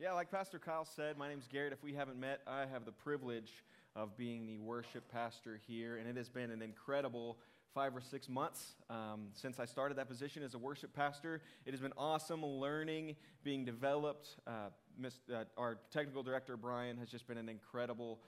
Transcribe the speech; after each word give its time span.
Yeah, 0.00 0.14
like 0.14 0.30
Pastor 0.30 0.58
Kyle 0.58 0.86
said, 0.86 1.18
my 1.18 1.28
name's 1.28 1.46
Garrett. 1.46 1.74
If 1.74 1.82
we 1.82 1.92
haven't 1.92 2.18
met, 2.18 2.40
I 2.46 2.60
have 2.60 2.86
the 2.86 2.92
privilege 2.92 3.52
of 3.94 4.16
being 4.16 4.46
the 4.46 4.56
worship 4.56 5.06
pastor 5.12 5.60
here, 5.66 5.98
and 5.98 6.08
it 6.08 6.16
has 6.16 6.30
been 6.30 6.50
an 6.50 6.62
incredible 6.62 7.36
five 7.74 7.94
or 7.94 8.00
six 8.00 8.26
months 8.26 8.76
um, 8.88 9.28
since 9.34 9.60
I 9.60 9.66
started 9.66 9.98
that 9.98 10.08
position 10.08 10.42
as 10.42 10.54
a 10.54 10.58
worship 10.58 10.94
pastor. 10.94 11.42
It 11.66 11.72
has 11.72 11.80
been 11.80 11.92
awesome 11.98 12.42
learning, 12.42 13.14
being 13.44 13.66
developed. 13.66 14.36
Uh, 14.46 14.70
uh, 15.04 15.44
our 15.58 15.76
technical 15.90 16.22
director, 16.22 16.56
Brian, 16.56 16.96
has 16.96 17.10
just 17.10 17.28
been 17.28 17.36
an 17.36 17.50
incredible 17.50 18.20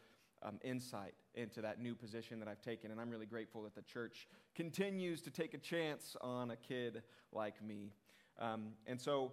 um, 0.43 0.59
insight 0.63 1.15
into 1.37 1.63
that 1.63 1.81
new 1.81 1.95
position 1.95 2.39
that 2.41 2.49
I've 2.49 2.61
taken, 2.61 2.91
and 2.91 3.01
I'm 3.01 3.09
really 3.09 3.25
grateful 3.25 3.63
that 3.63 3.75
the 3.75 3.81
church 3.81 4.29
continues 4.55 5.23
to 5.23 5.31
take 5.31 5.55
a 5.55 5.59
chance 5.59 6.17
on 6.21 6.51
a 6.51 6.57
kid 6.57 7.03
like 7.33 7.65
me. 7.65 7.95
Um, 8.39 8.73
and 8.87 9.01
so, 9.01 9.33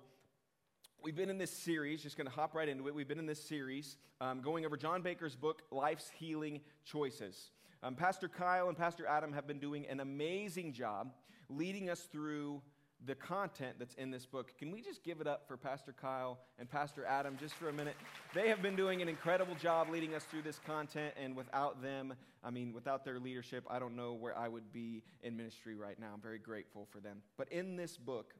We've 1.01 1.15
been 1.15 1.29
in 1.29 1.37
this 1.37 1.51
series, 1.51 2.03
just 2.03 2.17
going 2.17 2.27
to 2.27 2.33
hop 2.33 2.53
right 2.53 2.67
into 2.67 2.85
it. 2.89 2.93
We've 2.93 3.07
been 3.07 3.19
in 3.19 3.25
this 3.25 3.41
series 3.41 3.95
um, 4.19 4.41
going 4.41 4.65
over 4.65 4.75
John 4.75 5.01
Baker's 5.01 5.33
book, 5.33 5.61
Life's 5.71 6.11
Healing 6.19 6.59
Choices. 6.83 7.51
Um, 7.81 7.95
Pastor 7.95 8.27
Kyle 8.27 8.67
and 8.67 8.77
Pastor 8.77 9.07
Adam 9.07 9.31
have 9.31 9.47
been 9.47 9.59
doing 9.59 9.87
an 9.87 10.01
amazing 10.01 10.73
job 10.73 11.13
leading 11.49 11.89
us 11.89 12.01
through 12.11 12.61
the 13.05 13.15
content 13.15 13.77
that's 13.79 13.93
in 13.95 14.11
this 14.11 14.25
book. 14.25 14.51
Can 14.57 14.71
we 14.71 14.81
just 14.81 15.05
give 15.05 15.21
it 15.21 15.27
up 15.27 15.47
for 15.47 15.55
Pastor 15.55 15.93
Kyle 15.93 16.37
and 16.59 16.69
Pastor 16.69 17.05
Adam 17.05 17.37
just 17.39 17.53
for 17.53 17.69
a 17.69 17.73
minute? 17.73 17.95
They 18.33 18.49
have 18.49 18.61
been 18.61 18.75
doing 18.75 19.01
an 19.01 19.07
incredible 19.07 19.55
job 19.55 19.89
leading 19.89 20.15
us 20.15 20.25
through 20.25 20.41
this 20.41 20.59
content, 20.67 21.13
and 21.17 21.33
without 21.33 21.81
them, 21.81 22.13
I 22.43 22.49
mean, 22.49 22.73
without 22.73 23.05
their 23.05 23.19
leadership, 23.19 23.63
I 23.69 23.79
don't 23.79 23.95
know 23.95 24.13
where 24.13 24.37
I 24.37 24.49
would 24.49 24.73
be 24.73 25.03
in 25.23 25.37
ministry 25.37 25.75
right 25.75 25.97
now. 25.97 26.11
I'm 26.13 26.21
very 26.21 26.39
grateful 26.39 26.89
for 26.91 26.99
them. 26.99 27.21
But 27.37 27.49
in 27.53 27.77
this 27.77 27.95
book, 27.95 28.33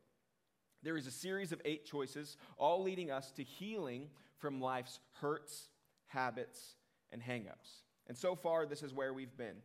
there 0.83 0.97
is 0.97 1.07
a 1.07 1.11
series 1.11 1.51
of 1.51 1.61
eight 1.65 1.85
choices, 1.85 2.37
all 2.57 2.81
leading 2.83 3.11
us 3.11 3.31
to 3.31 3.43
healing 3.43 4.07
from 4.37 4.61
life's 4.61 4.99
hurts, 5.21 5.67
habits, 6.07 6.75
and 7.11 7.21
hangups. 7.21 7.83
And 8.07 8.17
so 8.17 8.35
far, 8.35 8.65
this 8.65 8.83
is 8.83 8.93
where 8.93 9.13
we've 9.13 9.35
been. 9.37 9.55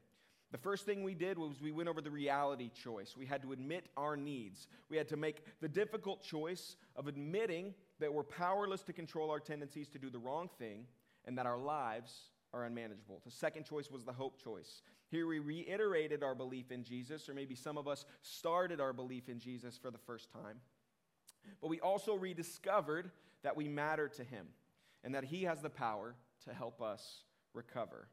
The 0.52 0.58
first 0.58 0.86
thing 0.86 1.02
we 1.02 1.14
did 1.14 1.36
was 1.38 1.60
we 1.60 1.72
went 1.72 1.88
over 1.88 2.00
the 2.00 2.10
reality 2.10 2.70
choice. 2.70 3.16
We 3.16 3.26
had 3.26 3.42
to 3.42 3.52
admit 3.52 3.88
our 3.96 4.16
needs. 4.16 4.68
We 4.88 4.96
had 4.96 5.08
to 5.08 5.16
make 5.16 5.42
the 5.60 5.68
difficult 5.68 6.22
choice 6.22 6.76
of 6.94 7.08
admitting 7.08 7.74
that 7.98 8.12
we're 8.12 8.22
powerless 8.22 8.82
to 8.82 8.92
control 8.92 9.30
our 9.30 9.40
tendencies 9.40 9.88
to 9.88 9.98
do 9.98 10.10
the 10.10 10.18
wrong 10.18 10.48
thing 10.58 10.86
and 11.24 11.36
that 11.38 11.46
our 11.46 11.58
lives 11.58 12.30
are 12.52 12.64
unmanageable. 12.64 13.20
The 13.24 13.32
second 13.32 13.64
choice 13.64 13.90
was 13.90 14.04
the 14.04 14.12
hope 14.12 14.40
choice. 14.42 14.82
Here 15.10 15.26
we 15.26 15.40
reiterated 15.40 16.22
our 16.22 16.34
belief 16.34 16.70
in 16.70 16.84
Jesus, 16.84 17.28
or 17.28 17.34
maybe 17.34 17.54
some 17.54 17.76
of 17.76 17.88
us 17.88 18.04
started 18.22 18.80
our 18.80 18.92
belief 18.92 19.28
in 19.28 19.40
Jesus 19.40 19.76
for 19.76 19.90
the 19.90 19.98
first 19.98 20.30
time. 20.30 20.60
But 21.60 21.68
we 21.68 21.80
also 21.80 22.14
rediscovered 22.14 23.10
that 23.42 23.56
we 23.56 23.68
matter 23.68 24.08
to 24.08 24.24
Him 24.24 24.46
and 25.02 25.14
that 25.14 25.24
He 25.24 25.44
has 25.44 25.60
the 25.60 25.70
power 25.70 26.14
to 26.44 26.54
help 26.54 26.82
us 26.82 27.24
recover. 27.52 28.08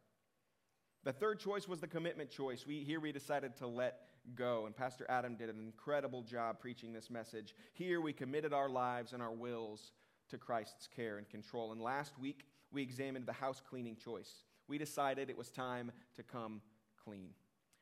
The 1.03 1.13
third 1.13 1.39
choice 1.39 1.67
was 1.67 1.79
the 1.79 1.87
commitment 1.87 2.29
choice. 2.29 2.65
We, 2.67 2.83
here 2.83 2.99
we 2.99 3.11
decided 3.11 3.55
to 3.57 3.67
let 3.67 4.01
go, 4.35 4.67
and 4.67 4.75
Pastor 4.75 5.05
Adam 5.09 5.35
did 5.35 5.49
an 5.49 5.59
incredible 5.59 6.21
job 6.21 6.59
preaching 6.59 6.93
this 6.93 7.09
message. 7.09 7.55
Here 7.73 8.01
we 8.01 8.13
committed 8.13 8.53
our 8.53 8.69
lives 8.69 9.13
and 9.13 9.21
our 9.21 9.31
wills 9.31 9.93
to 10.29 10.37
Christ's 10.37 10.87
care 10.87 11.17
and 11.17 11.27
control. 11.27 11.71
And 11.71 11.81
last 11.81 12.19
week 12.19 12.45
we 12.71 12.83
examined 12.83 13.25
the 13.25 13.33
house 13.33 13.61
cleaning 13.67 13.95
choice. 13.95 14.43
We 14.67 14.77
decided 14.77 15.29
it 15.29 15.37
was 15.37 15.49
time 15.49 15.91
to 16.15 16.23
come 16.23 16.61
clean. 17.03 17.29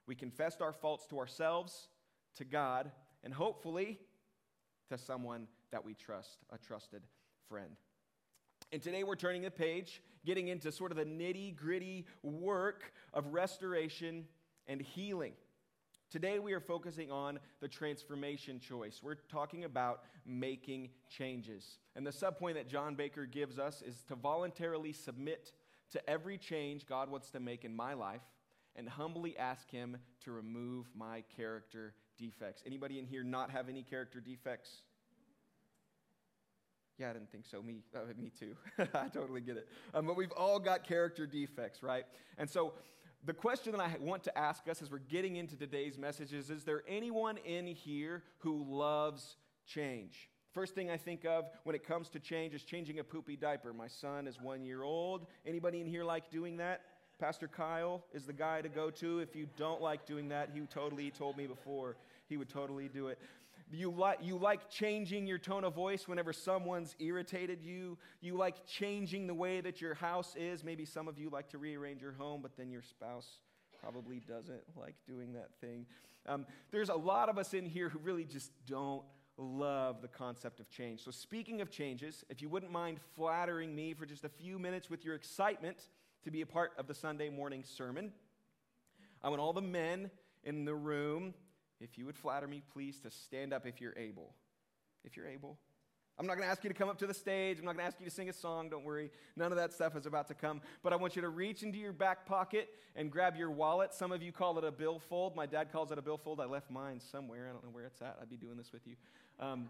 We 0.08 0.16
confessed 0.16 0.62
our 0.62 0.74
faults 0.74 1.06
to 1.08 1.20
ourselves, 1.20 1.90
to 2.38 2.46
God, 2.46 2.92
and 3.24 3.34
hopefully 3.34 4.00
to 4.90 4.98
someone 4.98 5.48
that 5.72 5.84
we 5.84 5.94
trust, 5.94 6.38
a 6.52 6.58
trusted 6.58 7.04
friend. 7.48 7.76
And 8.72 8.82
today 8.82 9.04
we're 9.04 9.16
turning 9.16 9.42
the 9.42 9.52
page, 9.52 10.02
getting 10.26 10.50
into 10.50 10.72
sort 10.72 10.92
of 10.92 10.98
the 10.98 11.06
nitty 11.06 11.56
gritty 11.56 12.06
work 12.24 12.92
of 13.14 13.34
restoration 13.34 14.26
and 14.68 14.82
healing. 14.82 15.34
Today 16.12 16.40
we 16.40 16.54
are 16.54 16.60
focusing 16.60 17.12
on 17.12 17.40
the 17.62 17.68
transformation 17.68 18.60
choice. 18.60 19.02
We're 19.04 19.16
talking 19.16 19.64
about 19.64 20.02
making 20.26 20.90
changes. 21.08 21.78
And 21.96 22.06
the 22.06 22.12
subpoint 22.12 22.56
that 22.56 22.68
John 22.68 22.96
Baker 22.96 23.26
gives 23.26 23.60
us 23.60 23.82
is 23.82 24.04
to 24.08 24.16
voluntarily 24.16 24.92
submit 24.92 25.52
to 25.92 26.10
every 26.10 26.38
change 26.38 26.86
God 26.86 27.10
wants 27.10 27.30
to 27.32 27.40
make 27.40 27.64
in 27.64 27.76
my 27.76 27.94
life 27.94 28.22
and 28.76 28.88
humbly 28.88 29.38
ask 29.38 29.70
him 29.70 29.98
to 30.24 30.32
remove 30.32 30.88
my 30.96 31.24
character 31.36 31.94
defects. 32.18 32.64
Anybody 32.66 33.00
in 33.00 33.06
here 33.06 33.24
not 33.24 33.52
have 33.52 33.70
any 33.70 33.84
character 33.84 34.20
defects? 34.20 34.84
Yeah, 37.00 37.12
I 37.12 37.14
didn't 37.14 37.32
think 37.32 37.46
so. 37.46 37.62
Me, 37.62 37.78
uh, 37.96 38.00
me 38.22 38.30
too. 38.38 38.56
I 38.94 39.08
totally 39.08 39.40
get 39.40 39.56
it. 39.56 39.70
Um, 39.94 40.06
but 40.06 40.18
we've 40.18 40.34
all 40.34 40.60
got 40.60 40.84
character 40.84 41.26
defects, 41.26 41.82
right? 41.82 42.04
And 42.38 42.50
so 42.50 42.74
the 43.26 43.34
question 43.34 43.72
that 43.72 43.82
I 43.82 43.96
want 44.02 44.24
to 44.26 44.38
ask 44.38 44.68
us 44.68 44.82
as 44.82 44.92
we're 44.92 45.00
getting 45.00 45.38
into 45.38 45.56
today's 45.56 45.98
message 45.98 46.34
is 46.34 46.50
Is 46.50 46.66
there 46.66 46.84
anyone 46.88 47.38
in 47.38 47.68
here 47.68 48.24
who 48.40 48.66
loves 48.68 49.38
change? 49.66 50.30
First 50.54 50.76
thing 50.76 50.90
I 50.90 50.98
think 50.98 51.26
of 51.26 51.46
when 51.64 51.76
it 51.76 51.88
comes 51.88 52.10
to 52.10 52.20
change 52.20 52.54
is 52.54 52.64
changing 52.64 53.00
a 53.00 53.04
poopy 53.04 53.38
diaper. 53.38 53.72
My 53.72 53.88
son 53.88 54.28
is 54.28 54.42
one 54.42 54.66
year 54.66 54.84
old. 54.84 55.28
Anybody 55.46 55.80
in 55.80 55.88
here 55.88 56.04
like 56.04 56.30
doing 56.30 56.58
that? 56.58 56.82
Pastor 57.18 57.48
Kyle 57.48 58.04
is 58.14 58.26
the 58.26 58.34
guy 58.34 58.62
to 58.62 58.70
go 58.70 58.90
to. 58.92 59.20
If 59.20 59.36
you 59.36 59.48
don't 59.58 59.82
like 59.82 60.06
doing 60.06 60.30
that, 60.30 60.50
he 60.54 60.62
totally 60.62 61.12
told 61.12 61.38
me 61.38 61.48
before 61.48 61.98
he 62.28 62.36
would 62.38 62.50
totally 62.50 62.88
do 62.88 63.08
it. 63.08 63.20
You 63.72 63.92
like, 63.92 64.20
you 64.22 64.38
like 64.38 64.70
changing 64.70 65.28
your 65.28 65.38
tone 65.38 65.64
of 65.64 65.76
voice 65.76 66.08
whenever 66.08 66.34
someone's 66.34 66.96
irritated 67.00 67.64
you. 67.64 67.98
You 68.22 68.36
like 68.36 68.66
changing 68.66 69.28
the 69.28 69.34
way 69.34 69.62
that 69.62 69.80
your 69.82 69.94
house 69.94 70.36
is. 70.36 70.64
Maybe 70.64 70.86
some 70.86 71.08
of 71.08 71.20
you 71.20 71.30
like 71.30 71.50
to 71.50 71.58
rearrange 71.58 72.02
your 72.02 72.14
home, 72.14 72.42
but 72.42 72.58
then 72.58 72.72
your 72.72 72.82
spouse 72.82 73.28
probably 73.80 74.20
doesn't 74.20 74.64
like 74.76 74.96
doing 75.08 75.34
that 75.34 75.50
thing. 75.62 75.86
Um, 76.28 76.46
there's 76.72 76.90
a 76.90 76.96
lot 76.96 77.30
of 77.30 77.38
us 77.38 77.54
in 77.54 77.66
here 77.66 77.90
who 77.90 78.00
really 78.00 78.26
just 78.26 78.52
don't 78.66 79.04
love 79.38 80.02
the 80.02 80.08
concept 80.08 80.60
of 80.60 80.70
change. 80.70 81.04
So, 81.04 81.12
speaking 81.12 81.62
of 81.62 81.72
changes, 81.72 82.26
if 82.30 82.42
you 82.42 82.50
wouldn't 82.50 82.72
mind 82.72 83.00
flattering 83.16 83.74
me 83.74 83.94
for 83.94 84.06
just 84.06 84.26
a 84.26 84.30
few 84.30 84.60
minutes 84.60 84.90
with 84.90 85.06
your 85.06 85.16
excitement, 85.16 85.88
to 86.24 86.32
be 86.32 86.42
a 86.42 86.46
part 86.46 86.72
of 86.78 86.88
the 86.88 86.94
Sunday 86.94 87.30
morning 87.30 87.64
sermon. 87.64 88.12
I 89.24 89.30
want 89.30 89.42
all 89.42 89.54
the 89.54 89.62
men 89.62 90.12
in 90.44 90.66
the 90.66 90.76
room, 90.76 91.34
if 91.80 91.98
you 91.98 92.06
would 92.06 92.18
flatter 92.18 92.48
me, 92.48 92.62
please, 92.74 93.00
to 93.00 93.12
stand 93.12 93.54
up 93.54 93.66
if 93.66 93.80
you're 93.80 93.98
able. 93.98 94.34
If 95.04 95.16
you're 95.16 95.28
able. 95.28 95.58
I'm 96.20 96.28
not 96.28 96.36
going 96.36 96.46
to 96.46 96.52
ask 96.52 96.66
you 96.66 96.70
to 96.70 96.74
come 96.74 96.90
up 96.90 96.98
to 96.98 97.08
the 97.08 97.14
stage. 97.14 97.60
I'm 97.60 97.66
not 97.66 97.78
going 97.78 97.84
to 97.84 97.88
ask 97.88 97.98
you 97.98 98.06
to 98.06 98.12
sing 98.12 98.28
a 98.28 98.34
song. 98.34 98.68
Don't 98.70 98.84
worry. 98.84 99.10
None 99.38 99.54
of 99.54 99.58
that 99.58 99.72
stuff 99.72 99.96
is 99.96 100.06
about 100.06 100.28
to 100.28 100.34
come. 100.34 100.60
But 100.84 100.92
I 100.92 100.98
want 100.98 101.16
you 101.16 101.22
to 101.22 101.30
reach 101.30 101.64
into 101.64 101.78
your 101.78 101.94
back 101.94 102.26
pocket 102.26 102.68
and 102.98 103.10
grab 103.10 103.38
your 103.38 103.50
wallet. 103.50 103.94
Some 103.94 104.12
of 104.12 104.22
you 104.22 104.34
call 104.34 104.58
it 104.58 104.66
a 104.66 104.72
billfold. 104.72 105.38
My 105.38 105.46
dad 105.46 105.72
calls 105.72 105.94
it 105.94 105.98
a 105.98 106.02
billfold. 106.02 106.42
I 106.42 106.46
left 106.46 106.70
mine 106.70 107.00
somewhere. 107.00 107.48
I 107.48 107.54
don't 107.54 107.64
know 107.64 107.70
where 107.72 107.86
it's 107.86 108.02
at. 108.02 108.18
I'd 108.22 108.30
be 108.30 108.36
doing 108.36 108.58
this 108.58 108.74
with 108.74 108.86
you. 108.86 108.96
Um, 109.40 109.70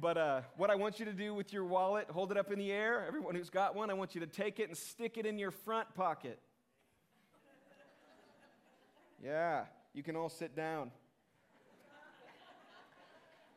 but 0.00 0.16
uh, 0.16 0.40
what 0.56 0.70
I 0.70 0.74
want 0.74 0.98
you 0.98 1.04
to 1.04 1.12
do 1.12 1.34
with 1.34 1.52
your 1.52 1.66
wallet, 1.66 2.06
hold 2.10 2.30
it 2.30 2.38
up 2.38 2.50
in 2.50 2.58
the 2.58 2.72
air. 2.72 3.04
Everyone 3.06 3.34
who's 3.34 3.50
got 3.50 3.74
one, 3.74 3.90
I 3.90 3.94
want 3.94 4.14
you 4.14 4.22
to 4.22 4.26
take 4.26 4.58
it 4.58 4.68
and 4.68 4.76
stick 4.76 5.18
it 5.18 5.26
in 5.26 5.38
your 5.38 5.50
front 5.50 5.94
pocket. 5.94 6.38
Yeah, 9.22 9.64
you 9.94 10.02
can 10.02 10.16
all 10.16 10.28
sit 10.28 10.54
down. 10.54 10.90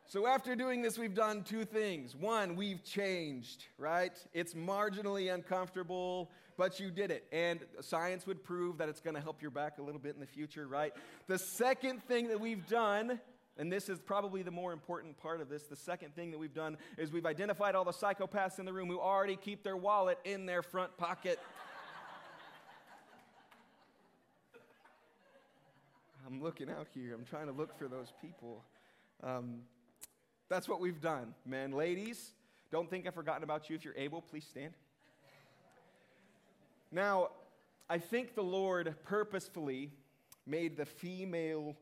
So, 0.06 0.28
after 0.28 0.56
doing 0.56 0.84
this, 0.84 1.00
we've 1.00 1.16
done 1.16 1.44
two 1.44 1.66
things. 1.66 2.16
One, 2.16 2.56
we've 2.56 2.84
changed, 2.84 3.66
right? 3.80 4.12
It's 4.32 4.54
marginally 4.54 5.34
uncomfortable, 5.34 6.30
but 6.56 6.80
you 6.80 6.92
did 6.92 7.10
it. 7.10 7.26
And 7.32 7.62
science 7.82 8.28
would 8.28 8.44
prove 8.44 8.78
that 8.78 8.90
it's 8.90 9.02
going 9.02 9.16
to 9.16 9.22
help 9.22 9.42
your 9.42 9.50
back 9.50 9.80
a 9.80 9.82
little 9.82 10.00
bit 10.00 10.14
in 10.14 10.20
the 10.20 10.28
future, 10.28 10.68
right? 10.68 10.94
The 11.26 11.40
second 11.40 12.04
thing 12.04 12.28
that 12.28 12.40
we've 12.40 12.68
done 12.68 13.20
and 13.58 13.72
this 13.72 13.88
is 13.88 14.00
probably 14.00 14.42
the 14.42 14.52
more 14.52 14.74
important 14.74 15.18
part 15.18 15.40
of 15.40 15.48
this. 15.48 15.64
The 15.64 15.76
second 15.76 16.16
thing 16.16 16.32
that 16.32 16.40
we've 16.40 16.54
done 16.54 16.78
is 16.98 17.12
we've 17.12 17.26
identified 17.26 17.76
all 17.76 17.86
the 17.86 17.92
psychopaths 17.92 18.58
in 18.58 18.66
the 18.66 18.74
room 18.74 18.88
who 18.90 19.00
already 19.00 19.36
keep 19.36 19.64
their 19.64 19.78
wallet 19.78 20.18
in 20.26 20.46
their 20.46 20.64
front 20.64 20.98
pocket. 20.98 21.40
I'm 26.34 26.42
looking 26.42 26.68
out 26.68 26.88
here. 26.96 27.14
I'm 27.14 27.26
trying 27.26 27.46
to 27.46 27.52
look 27.52 27.78
for 27.78 27.88
those 27.88 28.12
people. 28.20 28.64
Um, 29.22 29.60
that's 30.50 30.68
what 30.68 30.80
we've 30.80 31.00
done, 31.00 31.36
men. 31.46 31.72
Ladies, 31.72 32.32
don't 32.72 32.90
think 32.90 33.06
I've 33.06 33.14
forgotten 33.14 33.44
about 33.44 33.70
you. 33.70 33.76
If 33.76 33.86
you're 33.86 33.96
able, 33.96 34.20
please 34.20 34.44
stand. 34.44 34.74
Now, 36.92 37.30
I 37.88 38.00
think 38.00 38.34
the 38.34 38.44
Lord 38.44 38.96
purposefully 39.04 39.92
made 40.48 40.76
the 40.76 40.86
female 40.86 41.76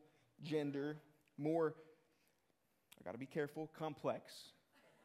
gender 0.44 0.98
more, 1.38 1.74
I 3.00 3.06
got 3.06 3.14
to 3.14 3.18
be 3.18 3.26
careful, 3.26 3.70
complex 3.80 4.34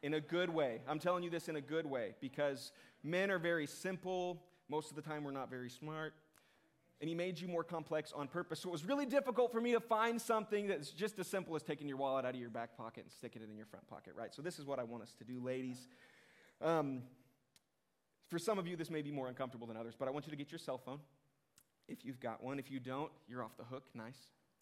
in 0.03 0.15
a 0.15 0.19
good 0.19 0.49
way. 0.49 0.81
I'm 0.89 0.99
telling 0.99 1.23
you 1.23 1.29
this 1.29 1.47
in 1.47 1.55
a 1.55 1.61
good 1.61 1.85
way 1.85 2.15
because 2.19 2.73
men 3.01 3.31
are 3.31 3.39
very 3.39 3.65
simple. 3.65 4.43
Most 4.67 4.89
of 4.89 4.97
the 4.97 5.01
time, 5.01 5.23
we're 5.23 5.31
not 5.31 5.49
very 5.49 5.69
smart. 5.69 6.13
And 6.99 7.07
he 7.07 7.13
made 7.13 7.39
you 7.39 7.47
more 7.47 7.63
complex 7.63 8.11
on 8.11 8.27
purpose. 8.27 8.61
So 8.61 8.69
it 8.69 8.71
was 8.71 8.85
really 8.85 9.05
difficult 9.05 9.51
for 9.51 9.61
me 9.61 9.71
to 9.73 9.79
find 9.79 10.19
something 10.19 10.67
that's 10.67 10.89
just 10.89 11.19
as 11.19 11.27
simple 11.27 11.55
as 11.55 11.61
taking 11.61 11.87
your 11.87 11.97
wallet 11.97 12.25
out 12.25 12.33
of 12.33 12.39
your 12.39 12.49
back 12.49 12.75
pocket 12.75 13.03
and 13.03 13.11
sticking 13.11 13.43
it 13.43 13.49
in 13.49 13.55
your 13.55 13.67
front 13.67 13.87
pocket, 13.87 14.13
right? 14.15 14.33
So 14.33 14.41
this 14.41 14.57
is 14.57 14.65
what 14.65 14.79
I 14.79 14.83
want 14.83 15.03
us 15.03 15.13
to 15.19 15.23
do, 15.23 15.39
ladies. 15.39 15.87
Um, 16.59 17.03
for 18.29 18.39
some 18.39 18.57
of 18.57 18.67
you, 18.67 18.75
this 18.75 18.89
may 18.89 19.03
be 19.03 19.11
more 19.11 19.27
uncomfortable 19.27 19.67
than 19.67 19.77
others, 19.77 19.93
but 19.97 20.07
I 20.07 20.11
want 20.11 20.25
you 20.25 20.31
to 20.31 20.37
get 20.37 20.51
your 20.51 20.59
cell 20.59 20.79
phone 20.79 20.99
if 21.87 22.03
you've 22.03 22.19
got 22.19 22.43
one. 22.43 22.59
If 22.59 22.71
you 22.71 22.79
don't, 22.79 23.11
you're 23.27 23.43
off 23.43 23.55
the 23.57 23.63
hook. 23.63 23.83
Nice. 23.93 24.17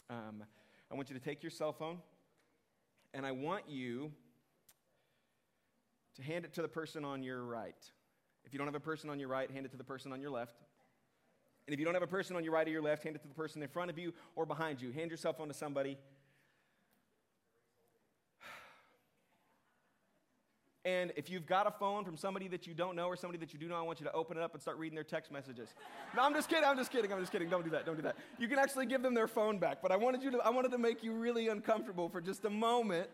Um, 0.10 0.44
I 0.92 0.96
want 0.96 1.10
you 1.10 1.18
to 1.18 1.24
take 1.24 1.42
your 1.42 1.50
cell 1.50 1.74
phone 1.74 2.00
and 3.14 3.26
I 3.26 3.32
want 3.32 3.64
you 3.68 4.12
to 6.16 6.22
hand 6.22 6.46
it 6.46 6.54
to 6.54 6.62
the 6.62 6.68
person 6.68 7.04
on 7.04 7.24
your 7.24 7.44
right. 7.44 7.76
If 8.46 8.54
you 8.54 8.60
don't 8.60 8.68
have 8.68 8.76
a 8.76 8.80
person 8.80 9.10
on 9.10 9.20
your 9.20 9.30
right, 9.30 9.50
hand 9.50 9.66
it 9.66 9.72
to 9.72 9.78
the 9.78 9.84
person 9.84 10.14
on 10.14 10.22
your 10.22 10.30
left. 10.30 10.62
And 11.68 11.74
if 11.74 11.80
you 11.80 11.86
don't 11.86 11.96
have 11.96 12.04
a 12.04 12.08
person 12.08 12.36
on 12.36 12.44
your 12.44 12.54
right 12.54 12.68
or 12.68 12.72
your 12.72 12.82
left, 12.82 13.04
hand 13.04 13.16
it 13.16 13.22
to 13.24 13.28
the 13.28 13.34
person 13.34 13.62
in 13.64 13.68
front 13.68 13.90
of 13.90 13.98
you 13.98 14.14
or 14.36 14.46
behind 14.46 14.82
you. 14.82 14.92
Hand 14.92 15.10
your 15.10 15.18
cell 15.18 15.34
phone 15.34 15.48
to 15.48 15.54
somebody. 15.54 15.98
And 20.86 21.12
if 21.16 21.32
you've 21.32 21.48
got 21.48 21.66
a 21.66 21.72
phone 21.72 22.06
from 22.06 22.16
somebody 22.16 22.48
that 22.50 22.68
you 22.68 22.76
don't 22.76 22.96
know 22.96 23.08
or 23.08 23.16
somebody 23.16 23.40
that 23.40 23.52
you 23.52 23.58
do 23.60 23.68
know, 23.68 23.76
I 23.76 23.82
want 23.82 24.00
you 24.00 24.06
to 24.06 24.12
open 24.12 24.38
it 24.38 24.44
up 24.44 24.54
and 24.54 24.62
start 24.62 24.78
reading 24.78 24.94
their 24.94 25.04
text 25.04 25.32
messages. 25.32 25.74
No, 26.16 26.22
I'm 26.22 26.36
just 26.36 26.48
kidding. 26.48 26.64
I'm 26.64 26.78
just 26.78 26.92
kidding. 26.92 27.12
I'm 27.12 27.20
just 27.20 27.32
kidding. 27.32 27.50
Don't 27.50 27.64
do 27.64 27.72
that. 27.72 27.88
Don't 27.88 27.96
do 27.96 28.04
that. 28.04 28.16
You 28.38 28.48
can 28.48 28.60
actually 28.60 28.86
give 28.86 29.02
them 29.02 29.16
their 29.16 29.28
phone 29.28 29.58
back. 29.58 29.80
But 29.82 29.92
I 29.92 29.98
wanted 29.98 30.22
you 30.22 30.30
to, 30.30 30.38
I 30.42 30.52
wanted 30.52 30.70
to 30.74 30.78
make 30.78 31.04
you 31.04 31.14
really 31.14 31.48
uncomfortable 31.48 32.08
for 32.08 32.22
just 32.22 32.46
a 32.46 32.52
moment 32.52 33.10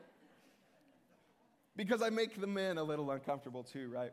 because 1.78 2.02
I 2.02 2.10
make 2.10 2.42
the 2.42 2.46
men 2.46 2.78
a 2.78 2.84
little 2.84 3.10
uncomfortable 3.12 3.64
too, 3.64 3.90
right? 3.90 4.12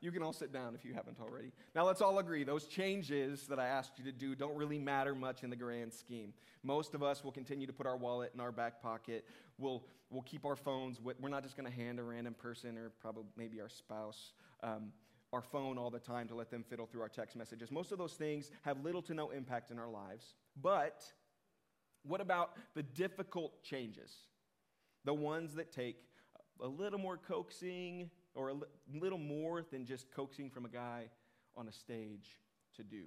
You 0.00 0.12
can 0.12 0.22
all 0.22 0.32
sit 0.32 0.52
down 0.52 0.74
if 0.74 0.84
you 0.84 0.94
haven't 0.94 1.18
already. 1.20 1.52
Now, 1.74 1.84
let's 1.84 2.00
all 2.00 2.18
agree 2.18 2.44
those 2.44 2.66
changes 2.66 3.46
that 3.48 3.58
I 3.58 3.66
asked 3.66 3.98
you 3.98 4.04
to 4.04 4.12
do 4.12 4.34
don't 4.34 4.56
really 4.56 4.78
matter 4.78 5.14
much 5.14 5.42
in 5.42 5.50
the 5.50 5.56
grand 5.56 5.92
scheme. 5.92 6.32
Most 6.62 6.94
of 6.94 7.02
us 7.02 7.24
will 7.24 7.32
continue 7.32 7.66
to 7.66 7.72
put 7.72 7.86
our 7.86 7.96
wallet 7.96 8.30
in 8.32 8.40
our 8.40 8.52
back 8.52 8.80
pocket. 8.80 9.24
We'll, 9.58 9.84
we'll 10.10 10.22
keep 10.22 10.44
our 10.44 10.56
phones. 10.56 11.00
We're 11.00 11.28
not 11.28 11.42
just 11.42 11.56
going 11.56 11.68
to 11.68 11.76
hand 11.76 11.98
a 11.98 12.04
random 12.04 12.34
person 12.34 12.78
or 12.78 12.90
probably 13.00 13.24
maybe 13.36 13.60
our 13.60 13.68
spouse 13.68 14.32
um, 14.62 14.92
our 15.32 15.42
phone 15.42 15.76
all 15.76 15.90
the 15.90 15.98
time 15.98 16.26
to 16.28 16.34
let 16.34 16.50
them 16.50 16.64
fiddle 16.68 16.86
through 16.86 17.02
our 17.02 17.08
text 17.08 17.36
messages. 17.36 17.70
Most 17.70 17.92
of 17.92 17.98
those 17.98 18.14
things 18.14 18.50
have 18.62 18.82
little 18.82 19.02
to 19.02 19.14
no 19.14 19.30
impact 19.30 19.70
in 19.70 19.78
our 19.78 19.88
lives. 19.88 20.34
But 20.60 21.02
what 22.02 22.20
about 22.20 22.52
the 22.74 22.82
difficult 22.82 23.62
changes? 23.62 24.12
The 25.04 25.14
ones 25.14 25.54
that 25.54 25.72
take 25.72 25.96
a 26.62 26.66
little 26.66 26.98
more 26.98 27.18
coaxing, 27.18 28.10
or 28.38 28.50
a 28.50 28.54
little 28.98 29.18
more 29.18 29.64
than 29.70 29.84
just 29.84 30.10
coaxing 30.12 30.48
from 30.48 30.64
a 30.64 30.68
guy 30.68 31.10
on 31.56 31.66
a 31.66 31.72
stage 31.72 32.38
to 32.76 32.84
do. 32.84 33.02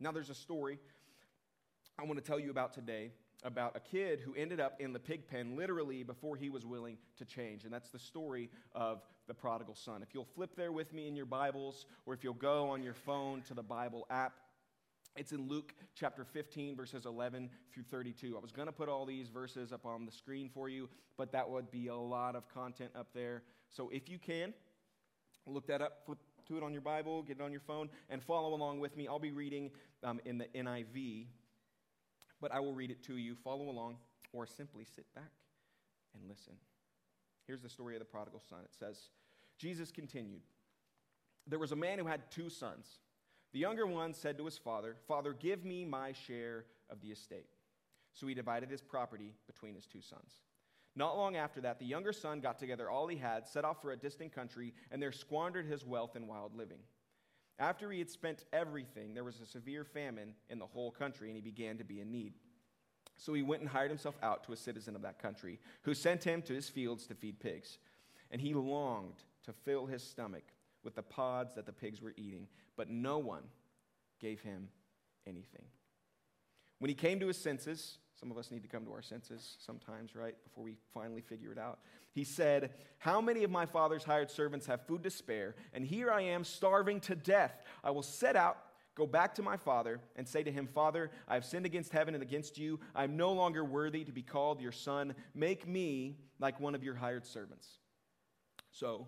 Now, 0.00 0.12
there's 0.12 0.30
a 0.30 0.34
story 0.34 0.78
I 1.98 2.04
want 2.04 2.18
to 2.18 2.24
tell 2.24 2.40
you 2.40 2.50
about 2.50 2.72
today 2.72 3.12
about 3.42 3.76
a 3.76 3.80
kid 3.80 4.20
who 4.20 4.34
ended 4.34 4.58
up 4.58 4.80
in 4.80 4.94
the 4.94 4.98
pig 4.98 5.28
pen 5.28 5.56
literally 5.56 6.02
before 6.02 6.36
he 6.36 6.48
was 6.48 6.64
willing 6.64 6.96
to 7.18 7.26
change. 7.26 7.64
And 7.64 7.72
that's 7.72 7.90
the 7.90 7.98
story 7.98 8.48
of 8.74 9.02
the 9.28 9.34
prodigal 9.34 9.74
son. 9.74 10.02
If 10.02 10.14
you'll 10.14 10.24
flip 10.24 10.56
there 10.56 10.72
with 10.72 10.94
me 10.94 11.06
in 11.06 11.14
your 11.14 11.26
Bibles, 11.26 11.84
or 12.06 12.14
if 12.14 12.24
you'll 12.24 12.32
go 12.32 12.70
on 12.70 12.82
your 12.82 12.94
phone 12.94 13.42
to 13.42 13.54
the 13.54 13.62
Bible 13.62 14.06
app, 14.10 14.32
it's 15.16 15.32
in 15.32 15.48
Luke 15.48 15.74
chapter 15.94 16.24
15, 16.24 16.76
verses 16.76 17.04
11 17.04 17.50
through 17.74 17.82
32. 17.90 18.36
I 18.36 18.40
was 18.40 18.52
going 18.52 18.66
to 18.66 18.72
put 18.72 18.88
all 18.88 19.04
these 19.04 19.28
verses 19.28 19.72
up 19.72 19.84
on 19.84 20.06
the 20.06 20.12
screen 20.12 20.48
for 20.48 20.68
you, 20.68 20.88
but 21.18 21.32
that 21.32 21.50
would 21.50 21.70
be 21.70 21.88
a 21.88 21.96
lot 21.96 22.36
of 22.36 22.48
content 22.48 22.92
up 22.94 23.08
there. 23.12 23.42
So 23.70 23.88
if 23.90 24.08
you 24.08 24.18
can, 24.18 24.52
look 25.46 25.66
that 25.68 25.80
up, 25.80 26.02
flip 26.04 26.18
to 26.48 26.56
it 26.56 26.62
on 26.62 26.72
your 26.72 26.82
Bible, 26.82 27.22
get 27.22 27.38
it 27.38 27.42
on 27.42 27.52
your 27.52 27.60
phone, 27.60 27.88
and 28.08 28.22
follow 28.22 28.54
along 28.54 28.80
with 28.80 28.96
me. 28.96 29.06
I'll 29.06 29.18
be 29.18 29.30
reading 29.30 29.70
um, 30.02 30.20
in 30.24 30.38
the 30.38 30.46
NIV, 30.54 31.26
but 32.40 32.52
I 32.52 32.60
will 32.60 32.74
read 32.74 32.90
it 32.90 33.02
to 33.04 33.16
you. 33.16 33.34
Follow 33.36 33.68
along, 33.68 33.96
or 34.32 34.46
simply 34.46 34.84
sit 34.84 35.06
back 35.14 35.30
and 36.14 36.28
listen. 36.28 36.54
Here's 37.46 37.62
the 37.62 37.68
story 37.68 37.94
of 37.94 38.00
the 38.00 38.06
prodigal 38.06 38.42
son. 38.48 38.60
It 38.64 38.74
says, 38.76 39.10
Jesus 39.58 39.90
continued, 39.90 40.42
There 41.46 41.58
was 41.58 41.72
a 41.72 41.76
man 41.76 41.98
who 41.98 42.06
had 42.06 42.30
two 42.30 42.48
sons. 42.48 42.98
The 43.52 43.58
younger 43.58 43.86
one 43.86 44.14
said 44.14 44.38
to 44.38 44.44
his 44.44 44.58
father, 44.58 44.96
Father, 45.08 45.32
give 45.32 45.64
me 45.64 45.84
my 45.84 46.12
share 46.12 46.64
of 46.88 47.00
the 47.00 47.08
estate. 47.08 47.48
So 48.12 48.26
he 48.26 48.34
divided 48.34 48.70
his 48.70 48.80
property 48.80 49.34
between 49.46 49.74
his 49.74 49.86
two 49.86 50.00
sons. 50.00 50.40
Not 50.96 51.16
long 51.16 51.36
after 51.36 51.60
that, 51.60 51.78
the 51.78 51.86
younger 51.86 52.12
son 52.12 52.40
got 52.40 52.58
together 52.58 52.90
all 52.90 53.06
he 53.06 53.16
had, 53.16 53.46
set 53.46 53.64
off 53.64 53.80
for 53.80 53.92
a 53.92 53.96
distant 53.96 54.32
country, 54.34 54.74
and 54.90 55.00
there 55.00 55.12
squandered 55.12 55.66
his 55.66 55.84
wealth 55.84 56.16
in 56.16 56.26
wild 56.26 56.56
living. 56.56 56.80
After 57.58 57.90
he 57.92 57.98
had 57.98 58.10
spent 58.10 58.44
everything, 58.52 59.14
there 59.14 59.24
was 59.24 59.40
a 59.40 59.46
severe 59.46 59.84
famine 59.84 60.34
in 60.48 60.58
the 60.58 60.66
whole 60.66 60.90
country, 60.90 61.28
and 61.28 61.36
he 61.36 61.42
began 61.42 61.78
to 61.78 61.84
be 61.84 62.00
in 62.00 62.10
need. 62.10 62.34
So 63.16 63.34
he 63.34 63.42
went 63.42 63.60
and 63.60 63.70
hired 63.70 63.90
himself 63.90 64.16
out 64.22 64.44
to 64.44 64.52
a 64.52 64.56
citizen 64.56 64.96
of 64.96 65.02
that 65.02 65.20
country, 65.20 65.60
who 65.82 65.94
sent 65.94 66.24
him 66.24 66.42
to 66.42 66.54
his 66.54 66.68
fields 66.68 67.06
to 67.06 67.14
feed 67.14 67.38
pigs. 67.38 67.78
And 68.30 68.40
he 68.40 68.54
longed 68.54 69.22
to 69.44 69.52
fill 69.52 69.86
his 69.86 70.02
stomach 70.02 70.44
with 70.82 70.94
the 70.94 71.02
pods 71.02 71.54
that 71.54 71.66
the 71.66 71.72
pigs 71.72 72.00
were 72.00 72.14
eating, 72.16 72.48
but 72.76 72.88
no 72.88 73.18
one 73.18 73.42
gave 74.20 74.40
him 74.40 74.68
anything. 75.26 75.64
When 76.78 76.88
he 76.88 76.94
came 76.94 77.20
to 77.20 77.26
his 77.26 77.36
senses, 77.36 77.98
some 78.20 78.30
of 78.30 78.36
us 78.36 78.50
need 78.50 78.62
to 78.62 78.68
come 78.68 78.84
to 78.84 78.92
our 78.92 79.00
senses 79.00 79.56
sometimes, 79.58 80.14
right, 80.14 80.34
before 80.44 80.62
we 80.62 80.76
finally 80.92 81.22
figure 81.22 81.52
it 81.52 81.58
out. 81.58 81.78
He 82.12 82.22
said, 82.22 82.74
How 82.98 83.18
many 83.18 83.44
of 83.44 83.50
my 83.50 83.64
father's 83.64 84.04
hired 84.04 84.30
servants 84.30 84.66
have 84.66 84.86
food 84.86 85.02
to 85.04 85.10
spare? 85.10 85.54
And 85.72 85.86
here 85.86 86.10
I 86.10 86.20
am 86.20 86.44
starving 86.44 87.00
to 87.00 87.16
death. 87.16 87.62
I 87.82 87.90
will 87.92 88.02
set 88.02 88.36
out, 88.36 88.58
go 88.94 89.06
back 89.06 89.34
to 89.36 89.42
my 89.42 89.56
father, 89.56 90.00
and 90.16 90.28
say 90.28 90.42
to 90.42 90.52
him, 90.52 90.66
Father, 90.66 91.10
I 91.28 91.34
have 91.34 91.46
sinned 91.46 91.64
against 91.64 91.92
heaven 91.92 92.12
and 92.12 92.22
against 92.22 92.58
you. 92.58 92.78
I 92.94 93.04
am 93.04 93.16
no 93.16 93.32
longer 93.32 93.64
worthy 93.64 94.04
to 94.04 94.12
be 94.12 94.22
called 94.22 94.60
your 94.60 94.72
son. 94.72 95.14
Make 95.34 95.66
me 95.66 96.18
like 96.38 96.60
one 96.60 96.74
of 96.74 96.84
your 96.84 96.94
hired 96.94 97.24
servants. 97.24 97.78
So 98.70 99.06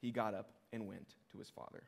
he 0.00 0.12
got 0.12 0.32
up 0.32 0.50
and 0.72 0.86
went 0.86 1.14
to 1.32 1.38
his 1.38 1.50
father. 1.50 1.82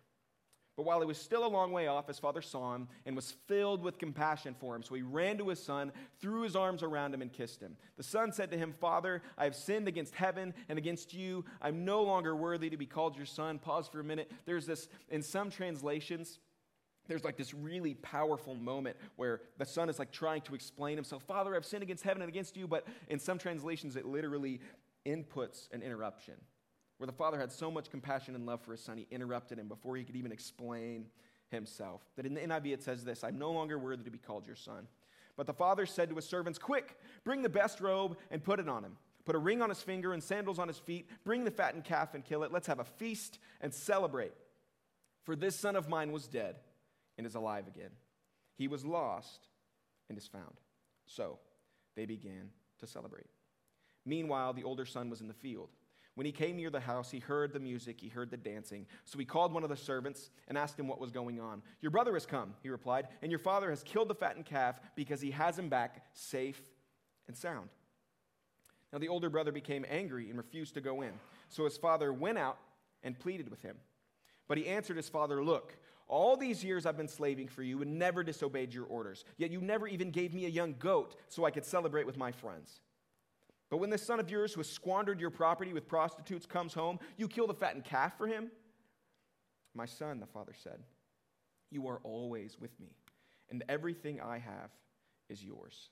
But 0.78 0.86
while 0.86 1.00
he 1.00 1.06
was 1.06 1.18
still 1.18 1.44
a 1.44 1.48
long 1.48 1.72
way 1.72 1.88
off, 1.88 2.06
his 2.06 2.20
father 2.20 2.40
saw 2.40 2.76
him 2.76 2.86
and 3.04 3.16
was 3.16 3.32
filled 3.48 3.82
with 3.82 3.98
compassion 3.98 4.54
for 4.60 4.76
him. 4.76 4.84
So 4.84 4.94
he 4.94 5.02
ran 5.02 5.36
to 5.38 5.48
his 5.48 5.60
son, 5.60 5.90
threw 6.20 6.42
his 6.42 6.54
arms 6.54 6.84
around 6.84 7.12
him, 7.12 7.20
and 7.20 7.32
kissed 7.32 7.60
him. 7.60 7.76
The 7.96 8.04
son 8.04 8.30
said 8.30 8.52
to 8.52 8.56
him, 8.56 8.72
Father, 8.72 9.20
I 9.36 9.42
have 9.42 9.56
sinned 9.56 9.88
against 9.88 10.14
heaven 10.14 10.54
and 10.68 10.78
against 10.78 11.12
you. 11.12 11.44
I'm 11.60 11.84
no 11.84 12.04
longer 12.04 12.36
worthy 12.36 12.70
to 12.70 12.76
be 12.76 12.86
called 12.86 13.16
your 13.16 13.26
son. 13.26 13.58
Pause 13.58 13.88
for 13.88 13.98
a 13.98 14.04
minute. 14.04 14.30
There's 14.46 14.66
this, 14.66 14.88
in 15.08 15.20
some 15.20 15.50
translations, 15.50 16.38
there's 17.08 17.24
like 17.24 17.36
this 17.36 17.52
really 17.52 17.94
powerful 17.94 18.54
moment 18.54 18.96
where 19.16 19.40
the 19.58 19.66
son 19.66 19.88
is 19.88 19.98
like 19.98 20.12
trying 20.12 20.42
to 20.42 20.54
explain 20.54 20.96
himself 20.96 21.24
Father, 21.24 21.56
I've 21.56 21.66
sinned 21.66 21.82
against 21.82 22.04
heaven 22.04 22.22
and 22.22 22.28
against 22.28 22.56
you. 22.56 22.68
But 22.68 22.86
in 23.08 23.18
some 23.18 23.38
translations, 23.38 23.96
it 23.96 24.06
literally 24.06 24.60
inputs 25.04 25.68
an 25.72 25.82
interruption 25.82 26.34
where 26.98 27.06
the 27.06 27.12
father 27.12 27.38
had 27.38 27.50
so 27.50 27.70
much 27.70 27.90
compassion 27.90 28.34
and 28.34 28.44
love 28.44 28.60
for 28.60 28.72
his 28.72 28.80
son, 28.80 28.98
he 28.98 29.06
interrupted 29.10 29.58
him 29.58 29.68
before 29.68 29.96
he 29.96 30.04
could 30.04 30.16
even 30.16 30.32
explain 30.32 31.06
himself. 31.50 32.02
That 32.16 32.26
in 32.26 32.34
the 32.34 32.40
NIV 32.40 32.74
it 32.74 32.82
says 32.82 33.04
this 33.04 33.24
I'm 33.24 33.38
no 33.38 33.50
longer 33.52 33.78
worthy 33.78 34.04
to 34.04 34.10
be 34.10 34.18
called 34.18 34.46
your 34.46 34.56
son. 34.56 34.86
But 35.36 35.46
the 35.46 35.54
father 35.54 35.86
said 35.86 36.08
to 36.10 36.16
his 36.16 36.24
servants, 36.24 36.58
Quick, 36.58 36.98
bring 37.24 37.42
the 37.42 37.48
best 37.48 37.80
robe 37.80 38.18
and 38.30 38.42
put 38.42 38.58
it 38.58 38.68
on 38.68 38.84
him. 38.84 38.96
Put 39.24 39.36
a 39.36 39.38
ring 39.38 39.62
on 39.62 39.68
his 39.68 39.82
finger 39.82 40.12
and 40.12 40.22
sandals 40.22 40.58
on 40.58 40.68
his 40.68 40.78
feet. 40.78 41.08
Bring 41.24 41.44
the 41.44 41.50
fattened 41.50 41.84
calf 41.84 42.14
and 42.14 42.24
kill 42.24 42.42
it. 42.42 42.52
Let's 42.52 42.66
have 42.66 42.80
a 42.80 42.84
feast 42.84 43.38
and 43.60 43.72
celebrate. 43.72 44.32
For 45.22 45.36
this 45.36 45.54
son 45.54 45.76
of 45.76 45.88
mine 45.88 46.10
was 46.10 46.26
dead 46.26 46.56
and 47.16 47.26
is 47.26 47.34
alive 47.34 47.68
again. 47.68 47.90
He 48.56 48.66
was 48.66 48.84
lost 48.84 49.46
and 50.08 50.18
is 50.18 50.26
found. 50.26 50.60
So 51.06 51.38
they 51.94 52.06
began 52.06 52.50
to 52.80 52.86
celebrate. 52.86 53.26
Meanwhile, 54.04 54.54
the 54.54 54.64
older 54.64 54.86
son 54.86 55.10
was 55.10 55.20
in 55.20 55.28
the 55.28 55.34
field. 55.34 55.68
When 56.18 56.26
he 56.26 56.32
came 56.32 56.56
near 56.56 56.68
the 56.68 56.80
house, 56.80 57.12
he 57.12 57.20
heard 57.20 57.52
the 57.52 57.60
music, 57.60 58.00
he 58.00 58.08
heard 58.08 58.32
the 58.32 58.36
dancing. 58.36 58.86
So 59.04 59.20
he 59.20 59.24
called 59.24 59.54
one 59.54 59.62
of 59.62 59.68
the 59.68 59.76
servants 59.76 60.30
and 60.48 60.58
asked 60.58 60.76
him 60.76 60.88
what 60.88 60.98
was 61.00 61.12
going 61.12 61.38
on. 61.38 61.62
Your 61.80 61.92
brother 61.92 62.12
has 62.14 62.26
come, 62.26 62.54
he 62.60 62.70
replied, 62.70 63.06
and 63.22 63.30
your 63.30 63.38
father 63.38 63.70
has 63.70 63.84
killed 63.84 64.08
the 64.08 64.16
fattened 64.16 64.44
calf 64.44 64.80
because 64.96 65.20
he 65.20 65.30
has 65.30 65.56
him 65.56 65.68
back 65.68 66.04
safe 66.14 66.60
and 67.28 67.36
sound. 67.36 67.68
Now 68.92 68.98
the 68.98 69.06
older 69.06 69.30
brother 69.30 69.52
became 69.52 69.86
angry 69.88 70.28
and 70.28 70.36
refused 70.36 70.74
to 70.74 70.80
go 70.80 71.02
in. 71.02 71.12
So 71.50 71.62
his 71.62 71.76
father 71.76 72.12
went 72.12 72.36
out 72.36 72.58
and 73.04 73.16
pleaded 73.16 73.48
with 73.48 73.62
him. 73.62 73.76
But 74.48 74.58
he 74.58 74.66
answered 74.66 74.96
his 74.96 75.08
father, 75.08 75.44
Look, 75.44 75.76
all 76.08 76.36
these 76.36 76.64
years 76.64 76.84
I've 76.84 76.96
been 76.96 77.06
slaving 77.06 77.46
for 77.46 77.62
you 77.62 77.80
and 77.80 77.96
never 77.96 78.24
disobeyed 78.24 78.74
your 78.74 78.86
orders. 78.86 79.24
Yet 79.36 79.52
you 79.52 79.60
never 79.60 79.86
even 79.86 80.10
gave 80.10 80.34
me 80.34 80.46
a 80.46 80.48
young 80.48 80.74
goat 80.80 81.14
so 81.28 81.44
I 81.44 81.52
could 81.52 81.64
celebrate 81.64 82.06
with 82.06 82.18
my 82.18 82.32
friends. 82.32 82.80
But 83.70 83.78
when 83.78 83.90
this 83.90 84.02
son 84.02 84.18
of 84.18 84.30
yours 84.30 84.54
who 84.54 84.60
has 84.60 84.68
squandered 84.68 85.20
your 85.20 85.30
property 85.30 85.72
with 85.72 85.88
prostitutes 85.88 86.46
comes 86.46 86.72
home, 86.72 86.98
you 87.16 87.28
kill 87.28 87.46
the 87.46 87.54
fattened 87.54 87.84
calf 87.84 88.16
for 88.16 88.26
him? 88.26 88.50
My 89.74 89.86
son, 89.86 90.20
the 90.20 90.26
father 90.26 90.54
said, 90.56 90.82
You 91.70 91.86
are 91.88 92.00
always 92.02 92.58
with 92.58 92.78
me, 92.80 92.96
and 93.50 93.62
everything 93.68 94.20
I 94.20 94.38
have 94.38 94.70
is 95.28 95.44
yours. 95.44 95.90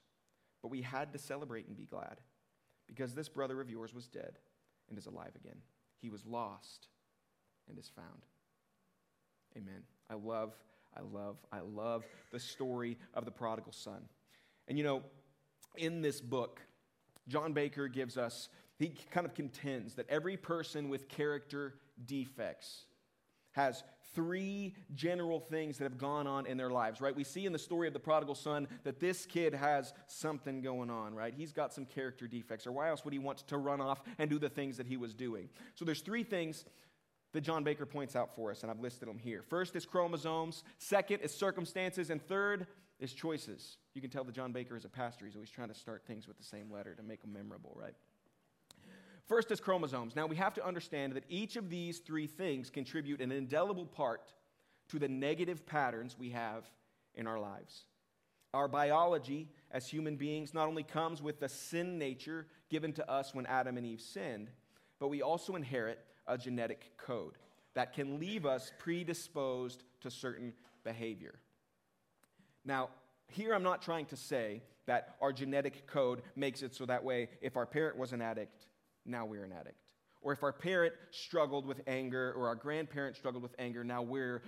But 0.61 0.69
we 0.69 0.81
had 0.81 1.13
to 1.13 1.19
celebrate 1.19 1.67
and 1.67 1.77
be 1.77 1.85
glad, 1.85 2.17
because 2.87 3.13
this 3.13 3.29
brother 3.29 3.61
of 3.61 3.69
yours 3.69 3.93
was 3.93 4.07
dead 4.07 4.39
and 4.89 4.97
is 4.97 5.05
alive 5.05 5.33
again. 5.35 5.57
He 6.01 6.09
was 6.09 6.25
lost 6.25 6.87
and 7.69 7.77
is 7.77 7.91
found. 7.95 8.25
Amen. 9.55 9.83
I 10.09 10.15
love, 10.15 10.53
I 10.95 11.01
love, 11.01 11.37
I 11.51 11.59
love 11.59 12.03
the 12.31 12.39
story 12.39 12.97
of 13.13 13.25
the 13.25 13.31
prodigal 13.31 13.71
son. 13.71 14.01
And 14.67 14.77
you 14.77 14.83
know, 14.83 15.03
in 15.75 16.01
this 16.01 16.21
book, 16.21 16.61
John 17.27 17.53
Baker 17.53 17.87
gives 17.87 18.17
us 18.17 18.49
he 18.77 18.93
kind 19.11 19.25
of 19.25 19.33
contends 19.33 19.95
that 19.95 20.07
every 20.09 20.37
person 20.37 20.89
with 20.89 21.09
character 21.09 21.75
defects 22.05 22.85
has 23.51 23.83
three 24.13 24.75
general 24.93 25.39
things 25.39 25.79
that 25.79 25.85
have 25.85 25.97
gone 25.97 26.27
on 26.27 26.45
in 26.45 26.57
their 26.57 26.69
lives, 26.69 27.01
right? 27.01 27.15
We 27.15 27.23
see 27.23 27.47
in 27.47 27.53
the 27.53 27.59
story 27.59 27.87
of 27.87 27.93
the 27.93 27.99
prodigal 27.99 28.35
son 28.35 28.67
that 28.83 28.99
this 28.99 29.25
kid 29.25 29.55
has 29.55 29.93
something 30.05 30.61
going 30.61 30.91
on, 30.91 31.15
right? 31.15 31.33
He's 31.35 31.53
got 31.53 31.73
some 31.73 31.85
character 31.85 32.27
defects, 32.27 32.67
or 32.67 32.71
why 32.71 32.89
else 32.89 33.03
would 33.03 33.13
he 33.13 33.19
want 33.19 33.39
to 33.47 33.57
run 33.57 33.81
off 33.81 34.03
and 34.19 34.29
do 34.29 34.37
the 34.37 34.49
things 34.49 34.77
that 34.77 34.85
he 34.85 34.95
was 34.95 35.15
doing? 35.15 35.49
So 35.73 35.85
there's 35.85 36.01
three 36.01 36.23
things 36.23 36.65
that 37.33 37.41
John 37.41 37.63
Baker 37.63 37.87
points 37.87 38.15
out 38.15 38.35
for 38.35 38.51
us, 38.51 38.61
and 38.61 38.71
I've 38.71 38.79
listed 38.79 39.07
them 39.07 39.17
here. 39.17 39.41
First 39.41 39.75
is 39.75 39.85
chromosomes, 39.85 40.63
second 40.77 41.21
is 41.21 41.33
circumstances, 41.33 42.11
and 42.11 42.21
third 42.21 42.67
is 42.99 43.13
choices. 43.13 43.77
You 43.93 44.01
can 44.01 44.09
tell 44.09 44.23
that 44.23 44.33
John 44.33 44.51
Baker 44.51 44.75
is 44.75 44.85
a 44.85 44.89
pastor. 44.89 45.25
He's 45.25 45.35
always 45.35 45.49
trying 45.49 45.69
to 45.69 45.75
start 45.75 46.03
things 46.05 46.27
with 46.27 46.37
the 46.37 46.43
same 46.43 46.71
letter 46.71 46.95
to 46.95 47.03
make 47.03 47.21
them 47.21 47.33
memorable, 47.33 47.75
right? 47.75 47.93
First 49.27 49.51
is 49.51 49.59
chromosomes. 49.59 50.15
Now, 50.15 50.25
we 50.25 50.37
have 50.37 50.53
to 50.53 50.65
understand 50.65 51.13
that 51.13 51.25
each 51.27 51.57
of 51.57 51.69
these 51.69 51.99
three 51.99 52.27
things 52.27 52.69
contribute 52.69 53.21
an 53.21 53.31
indelible 53.31 53.85
part 53.85 54.33
to 54.89 54.99
the 54.99 55.09
negative 55.09 55.65
patterns 55.65 56.15
we 56.17 56.29
have 56.29 56.63
in 57.13 57.27
our 57.27 57.39
lives. 57.39 57.83
Our 58.53 58.69
biology 58.69 59.49
as 59.71 59.87
human 59.87 60.15
beings 60.15 60.53
not 60.53 60.69
only 60.69 60.83
comes 60.83 61.21
with 61.21 61.41
the 61.41 61.49
sin 61.49 61.97
nature 61.97 62.47
given 62.69 62.93
to 62.93 63.11
us 63.11 63.35
when 63.35 63.45
Adam 63.45 63.75
and 63.77 63.85
Eve 63.85 64.01
sinned, 64.01 64.49
but 64.99 65.09
we 65.09 65.21
also 65.21 65.55
inherit 65.55 65.99
a 66.25 66.37
genetic 66.37 66.91
code 66.97 67.33
that 67.73 67.93
can 67.93 68.19
leave 68.19 68.45
us 68.45 68.71
predisposed 68.79 69.83
to 70.01 70.09
certain 70.09 70.53
behavior. 70.83 71.39
Now, 72.67 72.89
here 73.29 73.55
I'm 73.55 73.63
not 73.63 73.81
trying 73.81 74.05
to 74.07 74.17
say 74.17 74.61
that 74.85 75.15
our 75.21 75.31
genetic 75.31 75.87
code 75.87 76.21
makes 76.35 76.61
it 76.61 76.75
so 76.75 76.85
that 76.85 77.03
way 77.03 77.29
if 77.41 77.55
our 77.55 77.65
parent 77.65 77.97
was 77.97 78.11
an 78.11 78.21
addict, 78.21 78.67
now 79.05 79.25
we're 79.25 79.45
an 79.45 79.53
addict. 79.53 79.77
Or 80.21 80.33
if 80.33 80.43
our 80.43 80.51
parent 80.51 80.93
struggled 81.11 81.65
with 81.65 81.81
anger 81.87 82.33
or 82.35 82.47
our 82.47 82.55
grandparent 82.55 83.15
struggled 83.15 83.43
with 83.43 83.55
anger, 83.57 83.83
now 83.83 84.01
we're 84.01 84.41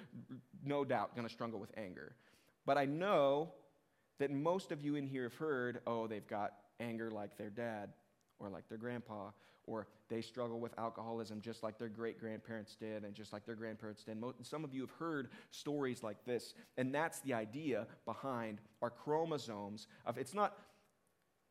no 0.64 0.84
doubt 0.84 1.16
going 1.16 1.28
to 1.28 1.34
struggle 1.34 1.60
with 1.60 1.72
anger. 1.78 2.16
But 2.66 2.78
I 2.78 2.86
know 2.86 3.54
that 4.20 4.32
most 4.32 4.74
of 4.74 4.84
you 4.84 4.96
in 4.96 5.08
here 5.08 5.24
have 5.24 5.36
heard, 5.36 5.80
oh, 5.88 6.08
they've 6.08 6.28
got 6.28 6.54
anger 6.82 7.10
like 7.10 7.38
their 7.38 7.50
dad 7.50 7.94
or 8.40 8.50
like 8.50 8.68
their 8.70 8.78
grandpa, 8.78 9.32
or 9.66 9.88
they 10.10 10.22
struggle 10.22 10.60
with 10.60 10.78
alcoholism 10.80 11.42
just 11.42 11.62
like 11.62 11.78
their 11.78 11.90
great 11.90 12.20
grandparents 12.20 12.76
did 12.76 13.04
and 13.04 13.14
just 13.14 13.32
like 13.32 13.46
their 13.46 13.56
grandparents 13.56 14.04
did. 14.04 14.18
Some 14.42 14.64
of 14.64 14.74
you 14.74 14.82
have 14.82 14.92
heard 14.92 15.30
stories 15.52 16.02
like 16.02 16.26
this, 16.26 16.54
and 16.78 16.94
that's 16.94 17.20
the 17.20 17.34
idea 17.34 17.88
behind 18.06 18.60
our 18.82 18.90
chromosomes. 18.90 19.88
Of 20.06 20.18
it's 20.18 20.34
not 20.34 20.58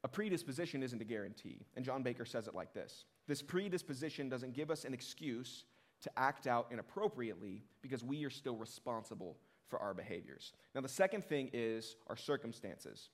a 0.05 0.09
predisposition 0.09 0.83
isn't 0.83 1.01
a 1.01 1.05
guarantee. 1.05 1.67
And 1.77 1.85
John 1.85 2.03
Baker 2.03 2.25
says 2.25 2.47
it 2.47 2.55
like 2.55 2.73
this 2.73 3.05
This 3.27 3.43
predisposition 3.43 4.29
doesn't 4.29 4.55
give 4.55 4.71
us 4.71 4.85
an 4.85 4.95
excuse 4.95 5.65
to 6.03 6.11
act 6.17 6.47
out 6.47 6.69
inappropriately 6.71 7.65
because 7.83 8.05
we 8.05 8.25
are 8.25 8.31
still 8.31 8.57
responsible 8.57 9.37
for 9.69 9.79
our 9.81 9.95
behaviors. 9.95 10.53
Now, 10.75 10.81
the 10.81 10.89
second 10.89 11.25
thing 11.25 11.51
is 11.53 11.97
our 12.07 12.17
circumstances. 12.17 13.11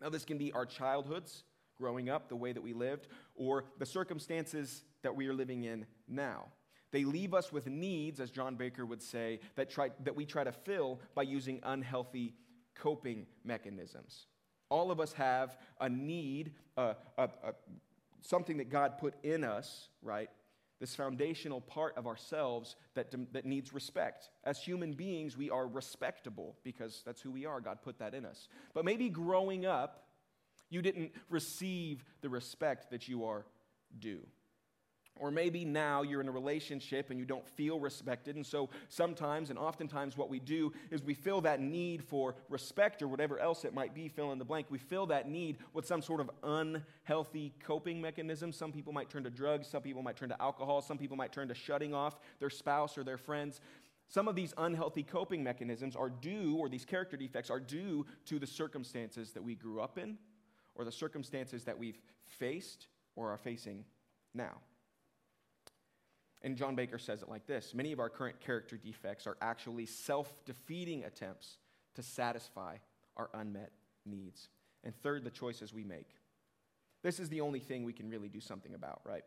Now, 0.00 0.10
this 0.10 0.24
can 0.24 0.38
be 0.38 0.52
our 0.52 0.66
childhoods, 0.66 1.44
growing 1.78 2.08
up, 2.08 2.28
the 2.28 2.36
way 2.36 2.52
that 2.52 2.62
we 2.62 2.72
lived, 2.72 3.06
or 3.36 3.64
the 3.78 3.86
circumstances 3.86 4.82
that 5.02 5.14
we 5.14 5.26
are 5.28 5.34
living 5.34 5.64
in 5.64 5.86
now. 6.08 6.46
They 6.90 7.04
leave 7.04 7.34
us 7.34 7.52
with 7.52 7.66
needs, 7.66 8.18
as 8.20 8.30
John 8.30 8.56
Baker 8.56 8.86
would 8.86 9.02
say, 9.02 9.40
that, 9.56 9.70
try, 9.70 9.90
that 10.04 10.16
we 10.16 10.24
try 10.24 10.44
to 10.44 10.52
fill 10.52 11.00
by 11.14 11.22
using 11.22 11.60
unhealthy 11.62 12.34
coping 12.74 13.26
mechanisms. 13.44 14.26
All 14.70 14.90
of 14.90 15.00
us 15.00 15.12
have 15.14 15.56
a 15.80 15.88
need, 15.88 16.52
uh, 16.76 16.94
a, 17.16 17.24
a, 17.24 17.52
something 18.22 18.56
that 18.58 18.70
God 18.70 18.98
put 18.98 19.14
in 19.22 19.44
us, 19.44 19.88
right? 20.02 20.30
This 20.80 20.94
foundational 20.94 21.60
part 21.60 21.96
of 21.96 22.06
ourselves 22.06 22.76
that, 22.94 23.12
that 23.32 23.44
needs 23.44 23.72
respect. 23.72 24.30
As 24.44 24.62
human 24.62 24.92
beings, 24.92 25.36
we 25.36 25.50
are 25.50 25.66
respectable 25.66 26.56
because 26.62 27.02
that's 27.04 27.20
who 27.20 27.30
we 27.30 27.46
are. 27.46 27.60
God 27.60 27.82
put 27.82 27.98
that 27.98 28.14
in 28.14 28.24
us. 28.24 28.48
But 28.74 28.84
maybe 28.84 29.08
growing 29.08 29.66
up, 29.66 30.07
you 30.70 30.82
didn't 30.82 31.12
receive 31.28 32.04
the 32.20 32.28
respect 32.28 32.90
that 32.90 33.08
you 33.08 33.24
are 33.24 33.44
due. 33.98 34.26
Or 35.20 35.30
maybe 35.30 35.64
now 35.64 36.02
you're 36.02 36.20
in 36.20 36.28
a 36.28 36.32
relationship 36.32 37.10
and 37.10 37.18
you 37.18 37.24
don't 37.24 37.46
feel 37.46 37.80
respected. 37.80 38.36
And 38.36 38.46
so 38.46 38.70
sometimes 38.88 39.50
and 39.50 39.58
oftentimes 39.58 40.16
what 40.16 40.30
we 40.30 40.38
do 40.38 40.72
is 40.90 41.02
we 41.02 41.14
fill 41.14 41.40
that 41.40 41.60
need 41.60 42.04
for 42.04 42.36
respect 42.48 43.02
or 43.02 43.08
whatever 43.08 43.38
else 43.40 43.64
it 43.64 43.74
might 43.74 43.94
be, 43.94 44.08
fill 44.08 44.30
in 44.32 44.38
the 44.38 44.44
blank. 44.44 44.66
We 44.70 44.78
fill 44.78 45.06
that 45.06 45.28
need 45.28 45.58
with 45.72 45.86
some 45.86 46.02
sort 46.02 46.20
of 46.20 46.30
unhealthy 46.44 47.52
coping 47.64 48.00
mechanism. 48.00 48.52
Some 48.52 48.70
people 48.70 48.92
might 48.92 49.10
turn 49.10 49.24
to 49.24 49.30
drugs, 49.30 49.66
some 49.66 49.82
people 49.82 50.02
might 50.02 50.16
turn 50.16 50.28
to 50.28 50.40
alcohol, 50.40 50.82
some 50.82 50.98
people 50.98 51.16
might 51.16 51.32
turn 51.32 51.48
to 51.48 51.54
shutting 51.54 51.94
off 51.94 52.18
their 52.38 52.50
spouse 52.50 52.96
or 52.96 53.02
their 53.02 53.18
friends. 53.18 53.60
Some 54.06 54.28
of 54.28 54.36
these 54.36 54.54
unhealthy 54.56 55.02
coping 55.02 55.42
mechanisms 55.42 55.94
are 55.94 56.08
due, 56.08 56.56
or 56.56 56.70
these 56.70 56.86
character 56.86 57.16
defects 57.16 57.50
are 57.50 57.60
due 57.60 58.06
to 58.26 58.38
the 58.38 58.46
circumstances 58.46 59.32
that 59.32 59.44
we 59.44 59.54
grew 59.54 59.80
up 59.80 59.98
in 59.98 60.16
or 60.78 60.84
the 60.84 60.92
circumstances 60.92 61.64
that 61.64 61.78
we've 61.78 62.00
faced 62.24 62.86
or 63.16 63.30
are 63.30 63.36
facing 63.36 63.84
now. 64.32 64.58
And 66.40 66.56
John 66.56 66.76
Baker 66.76 66.98
says 66.98 67.20
it 67.20 67.28
like 67.28 67.46
this 67.46 67.74
Many 67.74 67.92
of 67.92 68.00
our 68.00 68.08
current 68.08 68.40
character 68.40 68.76
defects 68.76 69.26
are 69.26 69.36
actually 69.42 69.86
self 69.86 70.44
defeating 70.46 71.04
attempts 71.04 71.58
to 71.96 72.02
satisfy 72.02 72.76
our 73.16 73.28
unmet 73.34 73.72
needs. 74.06 74.48
And 74.84 74.94
third, 74.94 75.24
the 75.24 75.30
choices 75.30 75.74
we 75.74 75.84
make. 75.84 76.08
This 77.02 77.18
is 77.18 77.28
the 77.28 77.40
only 77.40 77.58
thing 77.58 77.84
we 77.84 77.92
can 77.92 78.08
really 78.08 78.28
do 78.28 78.40
something 78.40 78.74
about, 78.74 79.00
right? 79.04 79.24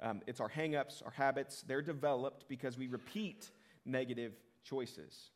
Um, 0.00 0.22
it's 0.26 0.40
our 0.40 0.48
hangups, 0.48 1.04
our 1.04 1.10
habits. 1.10 1.62
They're 1.62 1.82
developed 1.82 2.46
because 2.48 2.78
we 2.78 2.86
repeat 2.86 3.50
negative 3.84 4.32
choices. 4.62 5.30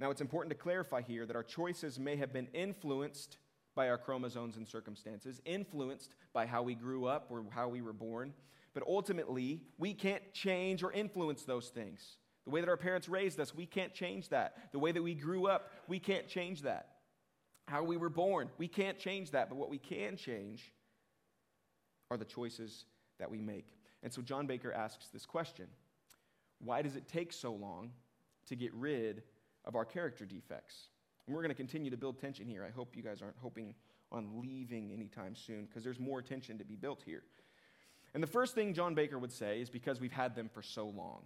Now, 0.00 0.10
it's 0.10 0.20
important 0.20 0.50
to 0.50 0.62
clarify 0.62 1.02
here 1.02 1.24
that 1.26 1.36
our 1.36 1.42
choices 1.42 1.98
may 1.98 2.16
have 2.16 2.32
been 2.32 2.48
influenced 2.52 3.38
by 3.74 3.88
our 3.88 3.98
chromosomes 3.98 4.56
and 4.56 4.66
circumstances, 4.66 5.40
influenced 5.44 6.14
by 6.32 6.46
how 6.46 6.62
we 6.62 6.74
grew 6.74 7.06
up 7.06 7.26
or 7.30 7.44
how 7.50 7.68
we 7.68 7.82
were 7.82 7.92
born. 7.92 8.32
But 8.72 8.84
ultimately, 8.86 9.62
we 9.78 9.94
can't 9.94 10.22
change 10.32 10.82
or 10.82 10.92
influence 10.92 11.44
those 11.44 11.68
things. 11.68 12.16
The 12.44 12.50
way 12.50 12.60
that 12.60 12.68
our 12.68 12.76
parents 12.76 13.08
raised 13.08 13.40
us, 13.40 13.54
we 13.54 13.66
can't 13.66 13.94
change 13.94 14.28
that. 14.28 14.72
The 14.72 14.78
way 14.78 14.92
that 14.92 15.02
we 15.02 15.14
grew 15.14 15.46
up, 15.46 15.70
we 15.88 15.98
can't 15.98 16.28
change 16.28 16.62
that. 16.62 16.88
How 17.66 17.82
we 17.82 17.96
were 17.96 18.10
born, 18.10 18.50
we 18.58 18.68
can't 18.68 18.98
change 18.98 19.30
that. 19.30 19.48
But 19.48 19.56
what 19.56 19.70
we 19.70 19.78
can 19.78 20.16
change 20.16 20.72
are 22.10 22.16
the 22.16 22.24
choices 22.24 22.84
that 23.18 23.30
we 23.30 23.40
make. 23.40 23.66
And 24.02 24.12
so 24.12 24.20
John 24.20 24.46
Baker 24.46 24.72
asks 24.72 25.08
this 25.08 25.24
question 25.24 25.66
Why 26.58 26.82
does 26.82 26.96
it 26.96 27.08
take 27.08 27.32
so 27.32 27.52
long 27.52 27.92
to 28.48 28.56
get 28.56 28.74
rid 28.74 29.22
of 29.64 29.74
our 29.74 29.84
character 29.86 30.26
defects? 30.26 30.88
And 31.26 31.34
we're 31.34 31.42
going 31.42 31.50
to 31.50 31.56
continue 31.56 31.90
to 31.90 31.96
build 31.96 32.18
tension 32.18 32.46
here. 32.46 32.64
I 32.64 32.70
hope 32.70 32.96
you 32.96 33.02
guys 33.02 33.22
aren't 33.22 33.38
hoping 33.40 33.74
on 34.12 34.40
leaving 34.42 34.92
anytime 34.92 35.34
soon 35.34 35.64
because 35.66 35.82
there's 35.82 35.98
more 35.98 36.22
tension 36.22 36.58
to 36.58 36.64
be 36.64 36.76
built 36.76 37.02
here. 37.04 37.22
And 38.12 38.22
the 38.22 38.28
first 38.28 38.54
thing 38.54 38.74
John 38.74 38.94
Baker 38.94 39.18
would 39.18 39.32
say 39.32 39.60
is 39.60 39.68
because 39.68 40.00
we've 40.00 40.12
had 40.12 40.36
them 40.36 40.48
for 40.52 40.62
so 40.62 40.86
long. 40.86 41.22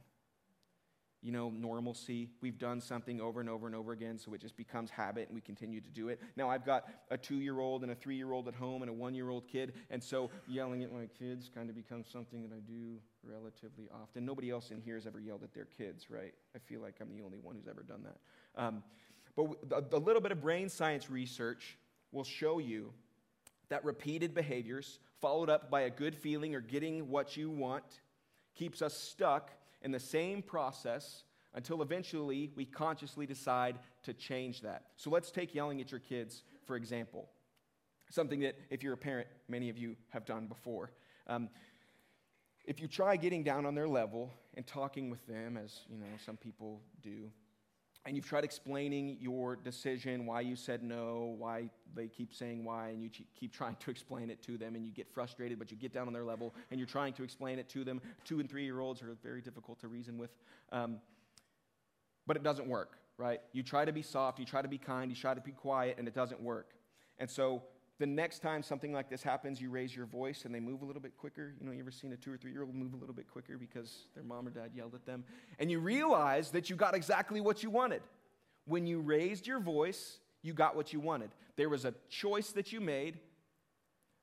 You 1.21 1.33
know, 1.33 1.51
normalcy. 1.51 2.31
We've 2.41 2.61
done 2.61 2.81
something 2.81 3.21
over 3.21 3.41
and 3.41 3.51
over 3.51 3.67
and 3.67 3.75
over 3.75 3.91
again, 3.91 4.19
so 4.19 4.33
it 4.35 4.41
just 4.41 4.57
becomes 4.57 4.89
habit 4.89 5.27
and 5.27 5.35
we 5.35 5.41
continue 5.41 5.81
to 5.81 5.91
do 5.91 6.09
it. 6.11 6.21
Now, 6.37 6.49
I've 6.49 6.65
got 6.65 6.85
a 7.11 7.19
two 7.19 7.41
year 7.41 7.59
old 7.59 7.83
and 7.83 7.91
a 7.91 7.95
three 7.97 8.15
year 8.15 8.31
old 8.31 8.47
at 8.47 8.55
home 8.55 8.83
and 8.83 8.89
a 8.89 8.95
one 8.95 9.15
year 9.15 9.29
old 9.29 9.49
kid, 9.49 9.73
and 9.91 10.03
so 10.03 10.31
yelling 10.47 10.85
at 10.85 10.93
my 10.93 11.09
kids 11.19 11.51
kind 11.53 11.69
of 11.69 11.75
becomes 11.75 12.07
something 12.09 12.41
that 12.43 12.55
I 12.55 12.61
do 12.61 12.99
relatively 13.25 13.89
often. 13.93 14.25
Nobody 14.25 14.49
else 14.49 14.71
in 14.71 14.81
here 14.81 14.95
has 14.95 15.09
ever 15.09 15.19
yelled 15.19 15.43
at 15.43 15.53
their 15.53 15.65
kids, 15.65 16.09
right? 16.09 16.35
I 16.55 16.61
feel 16.61 16.81
like 16.81 16.95
I'm 17.01 17.11
the 17.11 17.25
only 17.25 17.39
one 17.39 17.57
who's 17.57 17.69
ever 17.69 17.83
done 17.83 18.05
that. 18.05 18.63
Um, 18.63 18.85
but 19.39 19.93
a 19.93 19.99
little 19.99 20.21
bit 20.21 20.33
of 20.33 20.41
brain 20.41 20.69
science 20.69 21.11
research 21.11 21.79
will 22.11 22.25
show 22.25 22.59
you 22.59 22.93
that 23.69 23.85
repeated 23.85 24.35
behaviors, 24.35 24.99
followed 25.21 25.49
up 25.49 25.71
by 25.71 25.83
a 25.83 25.91
good 25.91 26.15
feeling 26.15 26.55
or 26.55 26.61
getting 26.61 27.09
what 27.09 27.37
you 27.37 27.51
want, 27.51 27.85
keeps 28.55 28.83
us 28.83 28.95
stuck 28.95 29.51
in 29.83 29.93
the 29.93 30.01
same 30.01 30.43
process 30.43 31.23
until 31.55 31.83
eventually 31.83 32.51
we 32.57 32.65
consciously 32.65 33.27
decide 33.27 33.79
to 34.03 34.13
change 34.13 34.63
that. 34.63 34.87
So 34.97 35.11
let's 35.11 35.31
take 35.31 35.55
yelling 35.55 35.81
at 35.81 35.91
your 35.91 36.01
kids, 36.01 36.43
for 36.67 36.77
example. 36.77 37.29
Something 38.11 38.41
that, 38.41 38.59
if 38.71 38.83
you're 38.83 38.95
a 38.95 38.99
parent, 38.99 39.29
many 39.49 39.69
of 39.69 39.79
you 39.79 39.97
have 40.11 40.25
done 40.25 40.47
before. 40.47 40.91
Um, 41.27 41.49
if 42.65 42.81
you 42.81 42.89
try 42.89 43.17
getting 43.17 43.45
down 43.45 43.67
on 43.67 43.75
their 43.75 43.89
level 43.89 44.33
and 44.55 44.67
talking 44.67 45.11
with 45.11 45.27
them, 45.27 45.57
as 45.57 45.81
you 45.89 45.99
know 45.99 46.07
some 46.25 46.37
people 46.37 46.81
do, 47.03 47.31
and 48.07 48.17
you've 48.17 48.27
tried 48.27 48.45
explaining 48.45 49.19
your 49.21 49.57
decision, 49.57 50.25
why 50.25 50.41
you 50.41 50.57
said 50.57 50.83
no, 50.83 51.35
why 51.39 51.69
they 51.95 52.09
keep 52.09 52.33
saying 52.33 52.65
why, 52.65 52.89
and 52.89 53.03
you 53.03 53.11
keep 53.39 53.53
trying 53.53 53.77
to 53.81 53.91
explain 53.91 54.31
it 54.31 54.43
to 54.43 54.57
them, 54.57 54.75
and 54.75 54.85
you 54.85 54.93
get 54.93 55.13
frustrated, 55.13 55.59
but 55.59 55.71
you 55.71 55.77
get 55.77 55.93
down 55.93 56.07
on 56.07 56.13
their 56.13 56.25
level, 56.25 56.55
and 56.71 56.81
you're 56.81 56.87
trying 56.87 57.13
to 57.15 57.23
explain 57.23 57.59
it 57.59 57.69
to 57.71 57.85
them. 57.85 58.01
Two 58.25 58.41
and 58.41 58.49
three 58.49 58.65
year 58.65 58.81
olds 58.81 59.03
are 59.03 59.17
very 59.23 59.41
difficult 59.41 59.81
to 59.81 59.89
reason 59.89 60.19
with. 60.19 60.31
Um, 60.73 60.99
but 62.27 62.37
it 62.37 62.43
doesn't 62.43 62.69
work, 62.69 62.99
right? 63.17 63.41
You 63.53 63.63
try 63.63 63.85
to 63.85 63.93
be 63.93 64.03
soft, 64.03 64.39
you 64.39 64.45
try 64.45 64.63
to 64.63 64.69
be 64.69 64.79
kind, 64.79 65.11
you 65.11 65.17
try 65.17 65.35
to 65.35 65.41
be 65.41 65.53
quiet, 65.53 65.97
and 65.99 66.07
it 66.07 66.15
doesn't 66.15 66.41
work. 66.41 66.75
And 67.19 67.31
so 67.31 67.63
the 67.99 68.07
next 68.07 68.41
time 68.41 68.63
something 68.63 68.93
like 68.93 69.11
this 69.11 69.23
happens, 69.23 69.61
you 69.61 69.71
raise 69.71 69.95
your 69.95 70.07
voice 70.07 70.45
and 70.45 70.55
they 70.55 70.61
move 70.61 70.83
a 70.83 70.85
little 70.85 71.03
bit 71.03 71.17
quicker. 71.17 71.53
You 71.59 71.67
know, 71.67 71.73
you 71.73 71.81
ever 71.81 71.91
seen 71.91 72.13
a 72.13 72.17
two 72.17 72.33
or 72.33 72.37
three 72.37 72.53
year 72.53 72.63
old 72.63 72.75
move 72.75 72.95
a 72.95 72.97
little 72.97 73.15
bit 73.15 73.29
quicker 73.29 73.59
because 73.59 74.07
their 74.15 74.23
mom 74.23 74.47
or 74.47 74.51
dad 74.51 74.71
yelled 74.75 74.95
at 74.95 75.05
them? 75.05 75.25
And 75.59 75.71
you 75.71 75.81
realize 75.81 76.51
that 76.53 76.71
you 76.71 76.77
got 76.77 76.95
exactly 76.95 77.41
what 77.41 77.63
you 77.63 77.71
wanted. 77.71 78.03
When 78.67 78.87
you 78.87 79.01
raised 79.01 79.47
your 79.47 79.59
voice, 79.59 80.21
you 80.43 80.55
got 80.55 80.77
what 80.77 80.93
you 80.93 81.01
wanted. 81.01 81.31
There 81.57 81.69
was 81.69 81.85
a 81.85 81.95
choice 82.09 82.53
that 82.53 82.73
you 82.73 82.81
made, 82.81 83.19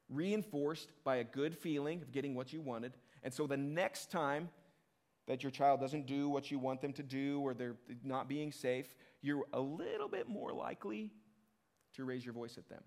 reinforced 0.09 0.91
by 1.03 1.17
a 1.17 1.23
good 1.25 1.57
feeling 1.57 2.01
of 2.01 2.13
getting 2.13 2.33
what 2.33 2.53
you 2.53 2.61
wanted. 2.61 2.93
And 3.23 3.33
so 3.33 3.45
the 3.45 3.57
next 3.57 4.09
time 4.09 4.49
that 5.27 5.43
your 5.43 5.51
child 5.51 5.81
doesn't 5.81 6.05
do 6.05 6.29
what 6.29 6.49
you 6.49 6.59
want 6.59 6.79
them 6.79 6.93
to 6.93 7.03
do 7.03 7.41
or 7.41 7.53
they're 7.53 7.75
not 8.03 8.29
being 8.29 8.53
safe, 8.53 8.87
you're 9.21 9.43
a 9.51 9.59
little 9.59 10.07
bit 10.07 10.29
more 10.29 10.53
likely 10.53 11.11
to 11.95 12.05
raise 12.05 12.23
your 12.23 12.33
voice 12.33 12.57
at 12.57 12.69
them 12.69 12.83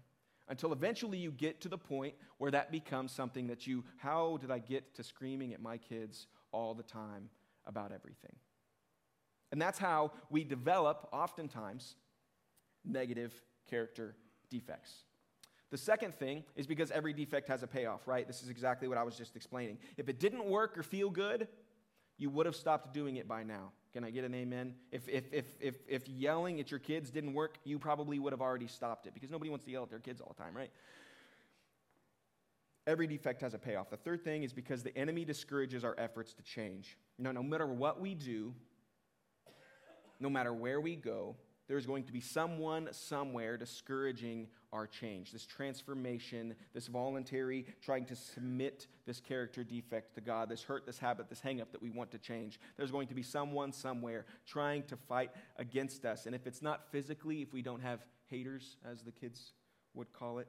until 0.48 0.72
eventually 0.72 1.18
you 1.18 1.30
get 1.30 1.60
to 1.62 1.68
the 1.68 1.78
point 1.78 2.14
where 2.38 2.50
that 2.50 2.72
becomes 2.72 3.12
something 3.12 3.46
that 3.48 3.66
you, 3.66 3.84
how 3.96 4.38
did 4.40 4.50
I 4.50 4.58
get 4.58 4.94
to 4.94 5.02
screaming 5.02 5.52
at 5.52 5.60
my 5.60 5.76
kids 5.76 6.26
all 6.52 6.74
the 6.74 6.82
time 6.82 7.28
about 7.66 7.92
everything? 7.92 8.34
And 9.52 9.60
that's 9.60 9.78
how 9.78 10.12
we 10.30 10.44
develop, 10.44 11.08
oftentimes, 11.12 11.96
negative 12.84 13.32
character 13.68 14.16
defects. 14.50 15.04
The 15.70 15.78
second 15.78 16.14
thing 16.14 16.44
is 16.56 16.66
because 16.66 16.90
every 16.90 17.12
defect 17.12 17.48
has 17.48 17.62
a 17.62 17.66
payoff, 17.66 18.06
right? 18.06 18.26
This 18.26 18.42
is 18.42 18.48
exactly 18.48 18.88
what 18.88 18.96
I 18.96 19.02
was 19.02 19.16
just 19.16 19.36
explaining. 19.36 19.78
If 19.96 20.08
it 20.08 20.18
didn't 20.18 20.46
work 20.46 20.78
or 20.78 20.82
feel 20.82 21.10
good, 21.10 21.48
you 22.18 22.28
would 22.30 22.46
have 22.46 22.56
stopped 22.56 22.92
doing 22.92 23.16
it 23.16 23.28
by 23.28 23.44
now. 23.44 23.70
Can 23.92 24.04
I 24.04 24.10
get 24.10 24.24
an 24.24 24.34
amen? 24.34 24.74
If, 24.92 25.08
if, 25.08 25.24
if, 25.32 25.46
if, 25.60 25.76
if 25.88 26.08
yelling 26.08 26.60
at 26.60 26.70
your 26.70 26.80
kids 26.80 27.10
didn't 27.10 27.32
work, 27.32 27.58
you 27.64 27.78
probably 27.78 28.18
would 28.18 28.32
have 28.32 28.42
already 28.42 28.66
stopped 28.66 29.06
it 29.06 29.14
because 29.14 29.30
nobody 29.30 29.50
wants 29.50 29.64
to 29.64 29.70
yell 29.70 29.84
at 29.84 29.90
their 29.90 29.98
kids 29.98 30.20
all 30.20 30.34
the 30.36 30.42
time, 30.42 30.54
right? 30.54 30.70
Every 32.86 33.06
defect 33.06 33.40
has 33.42 33.54
a 33.54 33.58
payoff. 33.58 33.90
The 33.90 33.96
third 33.96 34.24
thing 34.24 34.42
is 34.42 34.52
because 34.52 34.82
the 34.82 34.96
enemy 34.96 35.24
discourages 35.24 35.84
our 35.84 35.94
efforts 35.96 36.34
to 36.34 36.42
change. 36.42 36.98
You 37.18 37.24
know, 37.24 37.32
no 37.32 37.42
matter 37.42 37.66
what 37.66 38.00
we 38.00 38.14
do, 38.14 38.54
no 40.20 40.28
matter 40.28 40.52
where 40.52 40.80
we 40.80 40.96
go, 40.96 41.36
there's 41.68 41.86
going 41.86 42.04
to 42.04 42.12
be 42.12 42.20
someone 42.20 42.88
somewhere 42.92 43.56
discouraging 43.56 44.48
our 44.72 44.86
change, 44.86 45.32
this 45.32 45.46
transformation, 45.46 46.54
this 46.74 46.86
voluntary 46.86 47.66
trying 47.80 48.04
to 48.06 48.16
submit 48.16 48.86
this 49.06 49.20
character 49.20 49.64
defect 49.64 50.14
to 50.14 50.20
God, 50.20 50.48
this 50.48 50.62
hurt, 50.62 50.84
this 50.86 50.98
habit, 50.98 51.28
this 51.28 51.40
hangup 51.40 51.72
that 51.72 51.82
we 51.82 51.90
want 51.90 52.10
to 52.10 52.18
change. 52.18 52.60
There's 52.76 52.90
going 52.90 53.08
to 53.08 53.14
be 53.14 53.22
someone 53.22 53.72
somewhere 53.72 54.26
trying 54.46 54.82
to 54.84 54.96
fight 54.96 55.30
against 55.56 56.04
us. 56.04 56.26
And 56.26 56.34
if 56.34 56.46
it's 56.46 56.62
not 56.62 56.90
physically, 56.90 57.42
if 57.42 57.52
we 57.52 57.62
don't 57.62 57.80
have 57.80 58.04
haters, 58.26 58.76
as 58.90 59.02
the 59.02 59.12
kids 59.12 59.52
would 59.94 60.12
call 60.12 60.38
it, 60.38 60.48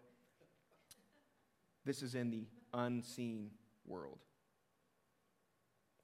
this 1.86 2.02
is 2.02 2.16
in 2.16 2.30
the 2.30 2.46
unseen 2.74 3.52
world. 3.88 4.20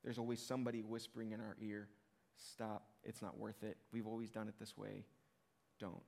There's 0.04 0.18
always 0.18 0.42
somebody 0.42 0.82
whispering 0.82 1.32
in 1.32 1.42
our 1.42 1.58
ear, 1.62 1.90
Stop, 2.38 2.84
it's 3.04 3.22
not 3.22 3.38
worth 3.38 3.64
it. 3.64 3.78
We've 3.92 4.08
always 4.08 4.30
done 4.30 4.48
it 4.48 4.56
this 4.60 4.78
way. 4.78 5.06
Don't. 5.80 6.02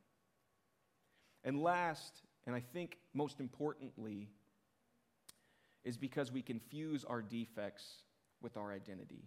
And 1.47 1.63
last, 1.63 2.23
and 2.45 2.53
I 2.53 2.59
think 2.59 2.97
most 3.13 3.39
importantly, 3.39 4.27
is 5.85 5.95
because 5.95 6.29
we 6.29 6.41
confuse 6.41 7.05
our 7.05 7.21
defects 7.21 8.03
with 8.41 8.57
our 8.57 8.73
identity. 8.73 9.23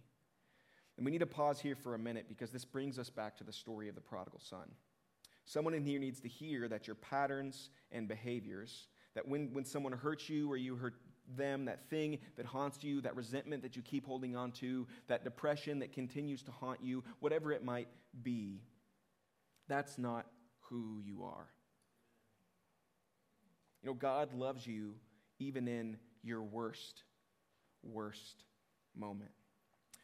And 0.97 1.03
we 1.03 1.11
need 1.11 1.17
to 1.17 1.25
pause 1.25 1.59
here 1.59 1.75
for 1.75 1.95
a 1.95 1.99
minute 1.99 2.27
because 2.29 2.51
this 2.51 2.63
brings 2.63 2.99
us 2.99 3.09
back 3.09 3.35
to 3.37 3.43
the 3.43 3.51
story 3.51 3.89
of 3.89 3.95
the 3.95 4.01
prodigal 4.01 4.39
son. 4.39 4.69
Someone 5.45 5.73
in 5.73 5.83
here 5.83 5.99
needs 5.99 6.19
to 6.19 6.27
hear 6.27 6.67
that 6.67 6.85
your 6.85 6.95
patterns 6.95 7.71
and 7.91 8.07
behaviors, 8.07 8.87
that 9.15 9.27
when, 9.27 9.51
when 9.51 9.65
someone 9.65 9.91
hurts 9.91 10.29
you 10.29 10.49
or 10.51 10.57
you 10.57 10.75
hurt 10.75 10.93
them, 11.35 11.65
that 11.65 11.89
thing 11.89 12.19
that 12.37 12.45
haunts 12.45 12.83
you, 12.83 13.01
that 13.01 13.15
resentment 13.15 13.63
that 13.63 13.75
you 13.75 13.81
keep 13.81 14.05
holding 14.05 14.35
on 14.35 14.51
to, 14.51 14.85
that 15.07 15.23
depression 15.23 15.79
that 15.79 15.91
continues 15.91 16.43
to 16.43 16.51
haunt 16.51 16.83
you, 16.83 17.03
whatever 17.19 17.51
it 17.51 17.63
might 17.63 17.87
be, 18.21 18.61
that's 19.67 19.97
not 19.97 20.27
who 20.59 21.01
you 21.03 21.23
are. 21.23 21.47
You 23.81 23.89
know, 23.89 23.93
God 23.93 24.33
loves 24.33 24.65
you 24.65 24.95
even 25.39 25.67
in 25.67 25.97
your 26.23 26.41
worst, 26.41 27.03
worst 27.83 28.43
moment. 28.95 29.31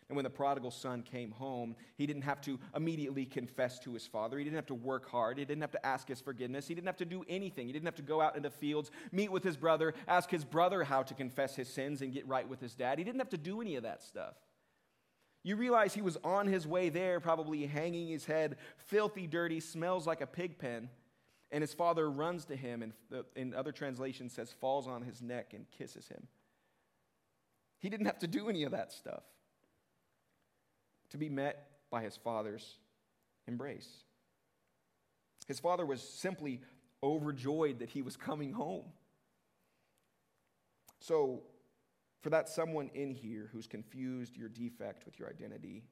And 0.09 0.15
when 0.15 0.23
the 0.23 0.29
prodigal 0.29 0.71
son 0.71 1.03
came 1.03 1.31
home, 1.31 1.75
he 1.95 2.07
didn't 2.07 2.21
have 2.21 2.39
to 2.41 2.57
immediately 2.73 3.25
confess 3.25 3.77
to 3.79 3.93
his 3.93 4.07
father. 4.07 4.37
He 4.37 4.45
didn't 4.45 4.55
have 4.55 4.67
to 4.67 4.73
work 4.73 5.09
hard. 5.09 5.37
He 5.37 5.43
didn't 5.43 5.61
have 5.61 5.71
to 5.71 5.85
ask 5.85 6.07
his 6.07 6.21
forgiveness. 6.21 6.65
He 6.65 6.75
didn't 6.75 6.87
have 6.87 6.97
to 6.97 7.05
do 7.05 7.25
anything. 7.27 7.67
He 7.67 7.73
didn't 7.73 7.87
have 7.87 7.95
to 7.95 8.01
go 8.01 8.21
out 8.21 8.37
into 8.37 8.49
fields, 8.49 8.89
meet 9.11 9.31
with 9.31 9.43
his 9.43 9.57
brother, 9.57 9.93
ask 10.07 10.29
his 10.29 10.45
brother 10.45 10.85
how 10.85 11.03
to 11.03 11.13
confess 11.13 11.57
his 11.57 11.67
sins 11.67 12.01
and 12.01 12.13
get 12.13 12.25
right 12.25 12.47
with 12.47 12.61
his 12.61 12.73
dad. 12.73 12.99
He 12.99 13.03
didn't 13.03 13.19
have 13.19 13.29
to 13.31 13.37
do 13.37 13.59
any 13.59 13.75
of 13.75 13.83
that 13.83 14.01
stuff. 14.01 14.35
You 15.43 15.57
realize 15.57 15.93
he 15.93 16.01
was 16.01 16.17
on 16.23 16.47
his 16.47 16.65
way 16.65 16.87
there, 16.87 17.19
probably 17.19 17.65
hanging 17.65 18.07
his 18.07 18.25
head, 18.25 18.55
filthy, 18.77 19.27
dirty, 19.27 19.59
smells 19.59 20.07
like 20.07 20.21
a 20.21 20.27
pig 20.27 20.57
pen. 20.57 20.89
And 21.51 21.61
his 21.61 21.73
father 21.73 22.09
runs 22.09 22.45
to 22.45 22.55
him, 22.55 22.83
and 22.83 22.93
in 23.35 23.53
other 23.53 23.71
translations 23.71 24.33
says, 24.33 24.51
falls 24.51 24.87
on 24.87 25.01
his 25.01 25.21
neck 25.21 25.53
and 25.53 25.65
kisses 25.71 26.07
him. 26.07 26.27
He 27.79 27.89
didn't 27.89 28.07
have 28.07 28.19
to 28.19 28.27
do 28.27 28.49
any 28.49 28.63
of 28.63 28.71
that 28.71 28.91
stuff 28.91 29.23
to 31.09 31.17
be 31.17 31.29
met 31.29 31.69
by 31.89 32.01
his 32.01 32.17
father's 32.17 32.77
embrace. 33.47 33.87
His 35.47 35.59
father 35.59 35.85
was 35.85 36.01
simply 36.01 36.59
overjoyed 37.01 37.79
that 37.79 37.89
he 37.89 38.01
was 38.01 38.17
coming 38.17 38.51
home. 38.51 38.85
So, 40.99 41.43
for 42.21 42.31
that 42.31 42.49
someone 42.49 42.89
in 42.93 43.11
here 43.11 43.49
who's 43.53 43.67
confused 43.67 44.35
your 44.35 44.49
defect 44.49 45.05
with 45.05 45.19
your 45.19 45.29
identity, 45.29 45.83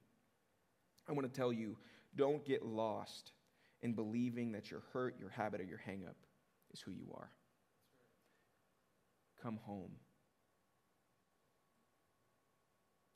I 1.08 1.12
want 1.12 1.32
to 1.32 1.32
tell 1.32 1.52
you 1.52 1.76
don't 2.14 2.44
get 2.44 2.66
lost 2.66 3.32
in 3.82 3.92
believing 3.92 4.52
that 4.52 4.70
your 4.70 4.82
hurt, 4.92 5.16
your 5.18 5.30
habit, 5.30 5.60
or 5.60 5.64
your 5.64 5.80
hangup 5.86 6.16
is 6.72 6.80
who 6.80 6.92
you 6.92 7.06
are. 7.14 7.30
Come 9.42 9.58
home. 9.62 9.92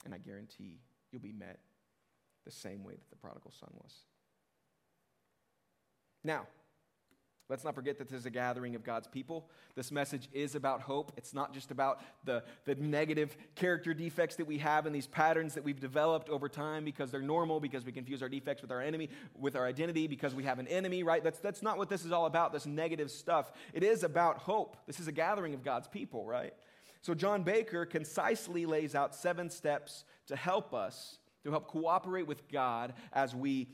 And 0.05 0.15
I 0.15 0.19
guarantee 0.19 0.81
you'll 1.11 1.23
be 1.23 1.33
met 1.33 1.61
the 2.45 2.51
same 2.51 2.85
way 2.85 2.95
that 2.95 3.11
the 3.11 3.17
prodigal 3.17 3.53
son 3.59 3.71
was. 3.75 3.95
Now, 6.25 6.47
Let's 7.51 7.65
not 7.65 7.75
forget 7.75 7.99
that 7.99 8.09
this 8.09 8.21
is 8.21 8.27
a 8.27 8.31
gathering 8.31 8.77
of 8.77 8.85
God's 8.85 9.09
people. 9.09 9.49
This 9.75 9.91
message 9.91 10.29
is 10.33 10.55
about 10.55 10.83
hope. 10.83 11.13
It's 11.17 11.35
not 11.35 11.53
just 11.53 11.73
about 11.73 12.01
the, 12.25 12.45
the 12.65 12.77
negative 12.77 13.37
character 13.57 13.93
defects 13.93 14.37
that 14.37 14.47
we 14.47 14.59
have 14.59 14.87
and 14.87 14.95
these 14.95 15.09
patterns 15.09 15.55
that 15.55 15.65
we've 15.65 15.81
developed 15.81 16.29
over 16.29 16.49
time 16.49 16.85
because 16.85 17.11
they're 17.11 17.21
normal, 17.21 17.59
because 17.59 17.85
we 17.85 17.91
confuse 17.91 18.23
our 18.23 18.29
defects 18.29 18.63
with 18.63 18.71
our 18.71 18.81
enemy, 18.81 19.11
with 19.37 19.57
our 19.57 19.67
identity, 19.67 20.07
because 20.07 20.33
we 20.33 20.45
have 20.45 20.61
an 20.61 20.69
enemy, 20.69 21.03
right? 21.03 21.25
That's, 21.25 21.41
that's 21.41 21.61
not 21.61 21.77
what 21.77 21.89
this 21.89 22.05
is 22.05 22.13
all 22.13 22.27
about, 22.27 22.53
this 22.53 22.67
negative 22.67 23.11
stuff. 23.11 23.51
It 23.75 23.83
is 23.83 24.05
about 24.05 24.39
hope. 24.39 24.77
This 24.87 25.01
is 25.01 25.09
a 25.09 25.13
gathering 25.13 25.53
of 25.53 25.65
God's 25.65 25.89
people, 25.89 26.25
right? 26.25 26.55
So 27.03 27.15
John 27.15 27.43
Baker 27.43 27.85
concisely 27.85 28.65
lays 28.65 28.95
out 28.95 29.13
seven 29.13 29.51
steps 29.51 30.05
to 30.29 30.37
help 30.37 30.73
us, 30.73 31.19
to 31.43 31.51
help 31.51 31.67
cooperate 31.67 32.29
with 32.29 32.49
God 32.49 32.95
as 33.13 33.35
we 33.35 33.69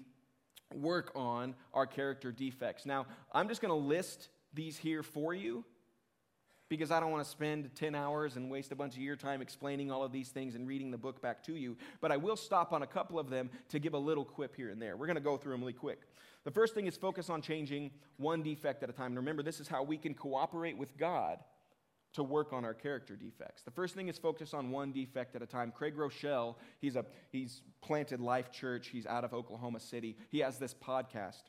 work 0.75 1.13
on 1.15 1.55
our 1.75 1.87
character 1.87 2.33
defects. 2.33 2.87
Now, 2.87 3.07
I'm 3.33 3.49
just 3.49 3.61
going 3.61 3.71
to 3.71 3.87
list 3.87 4.29
these 4.55 4.77
here 4.77 5.03
for 5.03 5.35
you 5.35 5.65
because 6.69 6.91
I 6.91 6.99
don't 6.99 7.13
want 7.13 7.25
to 7.25 7.31
spend 7.31 7.71
10 7.77 7.95
hours 7.95 8.37
and 8.37 8.51
waste 8.51 8.73
a 8.73 8.75
bunch 8.75 8.95
of 8.95 9.01
your 9.01 9.17
time 9.17 9.41
explaining 9.41 9.91
all 9.91 10.03
of 10.03 10.11
these 10.11 10.31
things 10.31 10.55
and 10.55 10.67
reading 10.67 10.91
the 10.91 10.99
book 10.99 11.23
back 11.23 11.45
to 11.45 11.55
you. 11.55 11.77
But 12.01 12.11
I 12.11 12.17
will 12.17 12.37
stop 12.37 12.73
on 12.73 12.83
a 12.83 12.87
couple 12.87 13.19
of 13.19 13.31
them 13.31 13.51
to 13.69 13.79
give 13.79 13.95
a 13.95 13.99
little 13.99 14.25
quip 14.25 14.57
here 14.57 14.71
and 14.71 14.83
there. 14.83 14.97
We're 14.97 15.07
going 15.07 15.17
to 15.17 15.23
go 15.23 15.37
through 15.37 15.53
them 15.53 15.61
really 15.61 15.73
quick. 15.73 16.01
The 16.45 16.51
first 16.51 16.75
thing 16.75 16.87
is 16.87 16.97
focus 16.97 17.31
on 17.31 17.43
changing 17.43 17.91
one 18.17 18.43
defect 18.43 18.83
at 18.83 18.91
a 18.91 18.93
time. 18.93 19.07
And 19.07 19.17
remember, 19.19 19.43
this 19.43 19.61
is 19.61 19.69
how 19.69 19.83
we 19.83 19.97
can 19.97 20.15
cooperate 20.15 20.77
with 20.77 20.97
God 20.97 21.39
to 22.15 22.23
work 22.23 22.53
on 22.53 22.65
our 22.65 22.75
character 22.75 23.15
defects. 23.17 23.63
The 23.63 23.71
first 23.71 23.95
thing 23.95 24.09
is 24.09 24.19
focus 24.19 24.55
on 24.55 24.71
one 24.71 24.93
defect 24.93 25.37
at 25.37 25.43
a 25.43 25.47
time. 25.47 25.71
Craig 25.71 25.95
Groeschel, 25.97 26.57
he's, 26.81 26.97
a, 26.97 27.05
he's 27.31 27.63
planted 27.83 28.21
Life 28.21 28.51
Church. 28.51 28.89
He's 28.89 29.07
out 29.07 29.25
of 29.25 29.35
Oklahoma 29.35 29.81
City. 29.81 30.17
He 30.31 30.39
has 30.39 30.59
this 30.59 30.75
podcast. 30.75 31.43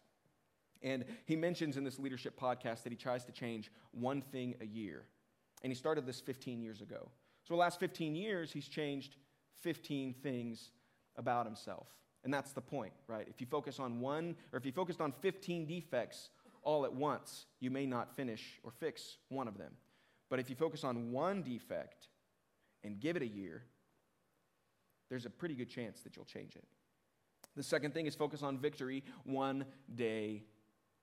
And 0.83 1.05
he 1.25 1.35
mentions 1.35 1.77
in 1.77 1.83
this 1.83 1.99
leadership 1.99 2.39
podcast 2.39 2.83
that 2.83 2.91
he 2.91 2.97
tries 2.97 3.25
to 3.25 3.31
change 3.31 3.71
one 3.91 4.21
thing 4.21 4.55
a 4.61 4.65
year. 4.65 5.05
And 5.63 5.71
he 5.71 5.75
started 5.75 6.05
this 6.05 6.19
15 6.19 6.61
years 6.61 6.81
ago. 6.81 7.09
So, 7.43 7.53
the 7.53 7.59
last 7.59 7.79
15 7.79 8.15
years, 8.15 8.51
he's 8.51 8.67
changed 8.67 9.15
15 9.61 10.13
things 10.21 10.71
about 11.15 11.45
himself. 11.45 11.87
And 12.23 12.33
that's 12.33 12.51
the 12.51 12.61
point, 12.61 12.93
right? 13.07 13.25
If 13.29 13.39
you 13.39 13.47
focus 13.47 13.79
on 13.79 13.99
one, 13.99 14.35
or 14.51 14.57
if 14.59 14.65
you 14.65 14.71
focused 14.71 15.01
on 15.01 15.13
15 15.21 15.65
defects 15.65 16.29
all 16.61 16.85
at 16.85 16.93
once, 16.93 17.45
you 17.59 17.71
may 17.71 17.85
not 17.85 18.15
finish 18.15 18.59
or 18.63 18.71
fix 18.71 19.17
one 19.29 19.47
of 19.47 19.57
them. 19.57 19.71
But 20.29 20.39
if 20.39 20.49
you 20.49 20.55
focus 20.55 20.83
on 20.83 21.11
one 21.11 21.41
defect 21.41 22.09
and 22.83 22.99
give 22.99 23.15
it 23.15 23.21
a 23.21 23.27
year, 23.27 23.63
there's 25.09 25.25
a 25.25 25.29
pretty 25.29 25.55
good 25.55 25.69
chance 25.69 26.01
that 26.01 26.15
you'll 26.15 26.25
change 26.25 26.55
it. 26.55 26.65
The 27.55 27.63
second 27.63 27.93
thing 27.93 28.05
is 28.05 28.15
focus 28.15 28.43
on 28.43 28.57
victory 28.57 29.03
one 29.23 29.65
day 29.95 30.43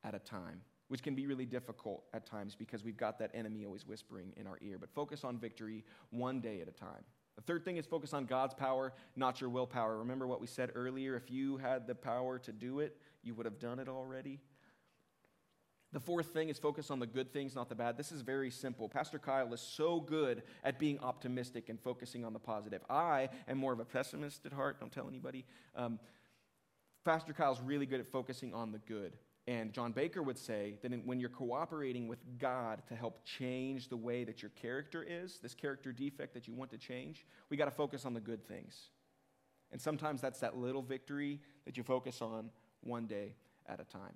at 0.04 0.14
a 0.14 0.18
time. 0.18 0.60
which 0.88 1.02
can 1.02 1.14
be 1.14 1.26
really 1.26 1.46
difficult 1.46 2.04
at 2.12 2.26
times 2.26 2.54
because 2.54 2.84
we've 2.84 2.96
got 2.96 3.18
that 3.18 3.30
enemy 3.34 3.64
always 3.64 3.86
whispering 3.86 4.32
in 4.36 4.46
our 4.46 4.58
ear. 4.60 4.78
But 4.78 4.92
focus 4.94 5.24
on 5.24 5.38
victory 5.38 5.84
one 6.10 6.40
day 6.40 6.60
at 6.60 6.68
a 6.68 6.72
time. 6.72 7.04
The 7.36 7.42
third 7.42 7.64
thing 7.64 7.78
is 7.78 7.86
focus 7.86 8.12
on 8.12 8.26
God's 8.26 8.54
power, 8.54 8.92
not 9.16 9.40
your 9.40 9.50
willpower. 9.50 9.98
Remember 9.98 10.26
what 10.26 10.40
we 10.40 10.46
said 10.46 10.70
earlier? 10.74 11.16
If 11.16 11.30
you 11.30 11.56
had 11.56 11.86
the 11.86 11.94
power 11.94 12.38
to 12.38 12.52
do 12.52 12.80
it, 12.80 12.96
you 13.22 13.34
would 13.34 13.46
have 13.46 13.58
done 13.58 13.78
it 13.78 13.88
already. 13.88 14.40
The 15.94 16.00
fourth 16.00 16.26
thing 16.26 16.48
is 16.48 16.58
focus 16.58 16.90
on 16.90 16.98
the 16.98 17.06
good 17.06 17.32
things, 17.32 17.54
not 17.54 17.68
the 17.68 17.76
bad. 17.76 17.96
This 17.96 18.10
is 18.10 18.20
very 18.20 18.50
simple. 18.50 18.88
Pastor 18.88 19.20
Kyle 19.20 19.54
is 19.54 19.60
so 19.60 20.00
good 20.00 20.42
at 20.64 20.80
being 20.80 20.98
optimistic 20.98 21.68
and 21.68 21.80
focusing 21.80 22.24
on 22.24 22.32
the 22.32 22.40
positive. 22.40 22.82
I 22.90 23.28
am 23.46 23.58
more 23.58 23.72
of 23.72 23.78
a 23.78 23.84
pessimist 23.84 24.44
at 24.44 24.52
heart. 24.52 24.80
Don't 24.80 24.90
tell 24.90 25.06
anybody. 25.08 25.44
Um, 25.76 26.00
Pastor 27.04 27.32
Kyle's 27.32 27.60
really 27.60 27.86
good 27.86 28.00
at 28.00 28.08
focusing 28.08 28.52
on 28.52 28.72
the 28.72 28.78
good. 28.78 29.12
And 29.46 29.72
John 29.72 29.92
Baker 29.92 30.20
would 30.20 30.36
say 30.36 30.78
that 30.82 30.90
when 31.06 31.20
you're 31.20 31.28
cooperating 31.28 32.08
with 32.08 32.18
God 32.40 32.82
to 32.88 32.96
help 32.96 33.24
change 33.24 33.88
the 33.88 33.96
way 33.96 34.24
that 34.24 34.42
your 34.42 34.50
character 34.60 35.06
is, 35.08 35.38
this 35.38 35.54
character 35.54 35.92
defect 35.92 36.34
that 36.34 36.48
you 36.48 36.54
want 36.54 36.72
to 36.72 36.78
change, 36.78 37.24
we 37.50 37.56
got 37.56 37.66
to 37.66 37.70
focus 37.70 38.04
on 38.04 38.14
the 38.14 38.20
good 38.20 38.44
things. 38.48 38.88
And 39.70 39.80
sometimes 39.80 40.20
that's 40.20 40.40
that 40.40 40.56
little 40.56 40.82
victory 40.82 41.40
that 41.66 41.76
you 41.76 41.84
focus 41.84 42.20
on 42.20 42.50
one 42.80 43.06
day 43.06 43.36
at 43.68 43.78
a 43.78 43.84
time. 43.84 44.14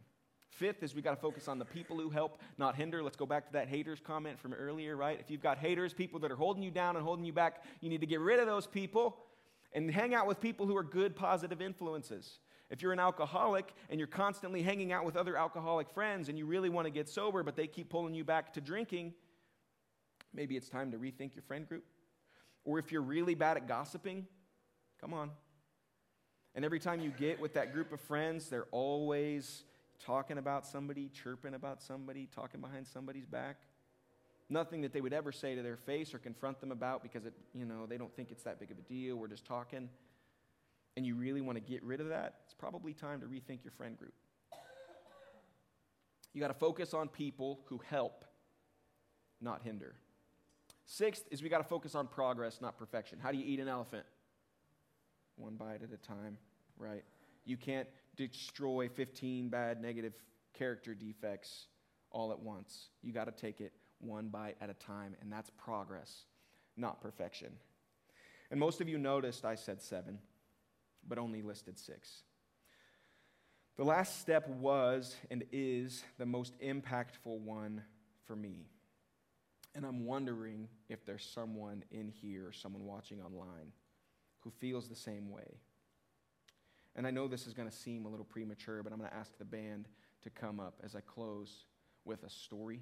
Fifth 0.51 0.83
is 0.83 0.95
we 0.95 1.03
got 1.03 1.11
to 1.11 1.21
focus 1.21 1.47
on 1.47 1.59
the 1.59 1.65
people 1.65 1.99
who 1.99 2.11
help, 2.11 2.41
not 2.57 2.75
hinder. 2.75 3.03
Let's 3.03 3.17
go 3.17 3.27
back 3.27 3.47
to 3.47 3.53
that 3.53 3.69
haters 3.69 4.01
comment 4.01 4.39
from 4.39 4.55
earlier, 4.55 4.97
right? 4.97 5.19
If 5.21 5.31
you've 5.31 5.43
got 5.43 5.59
haters, 5.59 5.93
people 5.93 6.19
that 6.21 6.33
are 6.33 6.37
holding 6.37 6.63
you 6.63 6.71
down 6.71 6.97
and 6.97 7.05
holding 7.05 7.25
you 7.25 7.33
back, 7.33 7.65
you 7.81 7.89
need 7.89 8.01
to 8.01 8.07
get 8.07 8.21
rid 8.21 8.41
of 8.41 8.47
those 8.47 8.67
people 8.67 9.17
and 9.73 9.91
hang 9.91 10.15
out 10.15 10.27
with 10.27 10.41
people 10.41 10.67
who 10.67 10.77
are 10.77 10.83
good, 10.83 11.15
positive 11.15 11.61
influences. 11.61 12.39
If 12.71 12.83
you're 12.83 12.93
an 12.93 12.99
alcoholic 12.99 13.73
and 13.89 13.99
you're 14.01 14.07
constantly 14.07 14.63
hanging 14.63 14.93
out 14.93 15.05
with 15.05 15.17
other 15.17 15.37
alcoholic 15.37 15.91
friends 15.91 16.29
and 16.29 16.37
you 16.37 16.47
really 16.47 16.69
want 16.69 16.87
to 16.87 16.91
get 16.91 17.09
sober, 17.09 17.43
but 17.43 17.57
they 17.57 17.67
keep 17.67 17.89
pulling 17.89 18.15
you 18.15 18.25
back 18.25 18.53
to 18.55 18.61
drinking, 18.61 19.15
maybe 20.35 20.57
it's 20.57 20.69
time 20.69 20.91
to 20.93 20.99
rethink 20.99 21.35
your 21.35 21.43
friend 21.43 21.69
group. 21.69 21.85
Or 22.65 22.79
if 22.79 22.93
you're 22.93 23.03
really 23.03 23.35
bad 23.35 23.57
at 23.57 23.69
gossiping, 23.69 24.27
come 25.01 25.15
on. 25.15 25.31
And 26.55 26.65
every 26.65 26.81
time 26.81 27.01
you 27.01 27.11
get 27.11 27.41
with 27.41 27.55
that 27.55 27.73
group 27.73 27.93
of 27.93 28.01
friends, 28.01 28.49
they're 28.49 28.67
always 28.71 29.65
talking 30.05 30.39
about 30.39 30.67
somebody, 30.67 31.09
chirping 31.09 31.55
about 31.55 31.83
somebody, 31.83 32.29
talking 32.35 32.61
behind 32.61 32.87
somebody's 32.87 33.27
back. 33.27 33.57
Nothing 34.51 34.81
that 34.83 34.93
they 34.93 35.01
would 35.01 35.13
ever 35.13 35.31
say 35.31 35.55
to 35.55 35.63
their 35.63 35.77
face 35.77 36.15
or 36.15 36.19
confront 36.19 36.61
them 36.61 36.73
about 36.73 37.03
because 37.03 37.27
it, 37.27 37.35
you 37.53 37.67
know, 37.67 37.87
they 37.87 37.99
don't 37.99 38.15
think 38.17 38.31
it's 38.31 38.45
that 38.45 38.59
big 38.59 38.71
of 38.71 38.79
a 38.79 38.83
deal. 38.83 39.17
We're 39.17 39.29
just 39.29 39.45
talking. 39.45 39.89
And 40.97 41.05
you 41.05 41.15
really 41.15 41.41
want 41.41 41.57
to 41.57 41.61
get 41.61 41.83
rid 41.83 42.01
of 42.01 42.09
that, 42.09 42.37
it's 42.45 42.55
probably 42.55 42.93
time 42.93 43.21
to 43.21 43.27
rethink 43.27 43.63
your 43.63 43.73
friend 43.73 43.97
group. 43.97 44.15
You 46.33 46.41
got 46.41 46.49
to 46.49 46.55
focus 46.55 46.95
on 46.95 47.09
people 47.09 47.61
who 47.67 47.81
help, 47.89 48.25
not 49.41 49.63
hinder. 49.63 49.95
Sixth 50.85 51.25
is 51.31 51.43
we 51.43 51.49
got 51.49 51.59
to 51.59 51.65
focus 51.65 51.95
on 51.95 52.07
progress, 52.07 52.61
not 52.61 52.79
perfection. 52.79 53.19
How 53.21 53.31
do 53.31 53.39
you 53.39 53.45
eat 53.45 53.61
an 53.61 53.69
elephant? 53.69 54.05
One 55.37 55.55
bite 55.55 55.83
at 55.83 55.93
a 55.93 55.97
time, 55.99 56.39
right? 56.79 57.05
You 57.45 57.57
can't 57.57 57.89
destroy 58.27 58.89
15 58.89 59.49
bad 59.49 59.81
negative 59.81 60.13
character 60.55 60.95
defects 60.95 61.69
all 62.11 62.33
at 62.33 62.41
once. 62.41 62.89
You 63.03 63.13
got 63.13 63.25
to 63.25 63.33
take 63.33 63.61
it 63.61 63.73
one 64.01 64.29
bite 64.29 64.57
at 64.61 64.71
a 64.71 64.75
time, 64.75 65.17
and 65.21 65.33
that's 65.33 65.51
progress, 65.51 66.25
not 66.77 67.01
perfection. 67.01 67.53
And 68.51 68.59
most 68.59 68.81
of 68.81 68.89
you 68.89 68.99
noticed 68.99 69.45
I 69.45 69.55
said 69.55 69.81
seven, 69.83 70.19
but 71.07 71.19
only 71.19 71.43
listed 71.43 71.79
six. 71.79 72.23
The 73.77 73.85
last 73.85 74.21
step 74.21 74.49
was 74.49 75.15
and 75.31 75.45
is 75.53 76.03
the 76.19 76.27
most 76.27 76.59
impactful 76.61 77.39
one 77.41 77.83
for 78.27 78.35
me. 78.35 78.67
And 79.75 79.87
I'm 79.87 80.05
wondering 80.05 80.69
if 80.89 81.05
there's 81.05 81.25
someone 81.25 81.85
in 81.93 82.09
here 82.09 82.51
someone 82.53 82.85
watching 82.85 83.21
online 83.21 83.73
who 84.41 84.51
feels 84.51 84.89
the 84.89 84.97
same 84.97 85.31
way. 85.31 85.61
And 86.99 87.07
I 87.07 87.13
know 87.13 87.29
this 87.29 87.47
is 87.47 87.55
going 87.55 87.71
to 87.71 87.75
seem 87.75 88.07
a 88.07 88.09
little 88.09 88.25
premature, 88.25 88.83
but 88.83 88.93
I'm 88.93 88.99
going 88.99 89.09
to 89.09 89.17
ask 89.17 89.31
the 89.39 89.45
band 89.45 89.87
to 90.23 90.31
come 90.31 90.59
up 90.59 90.75
as 90.83 90.97
I 90.97 91.01
close 91.01 91.67
with 92.05 92.25
a 92.25 92.29
story. 92.29 92.81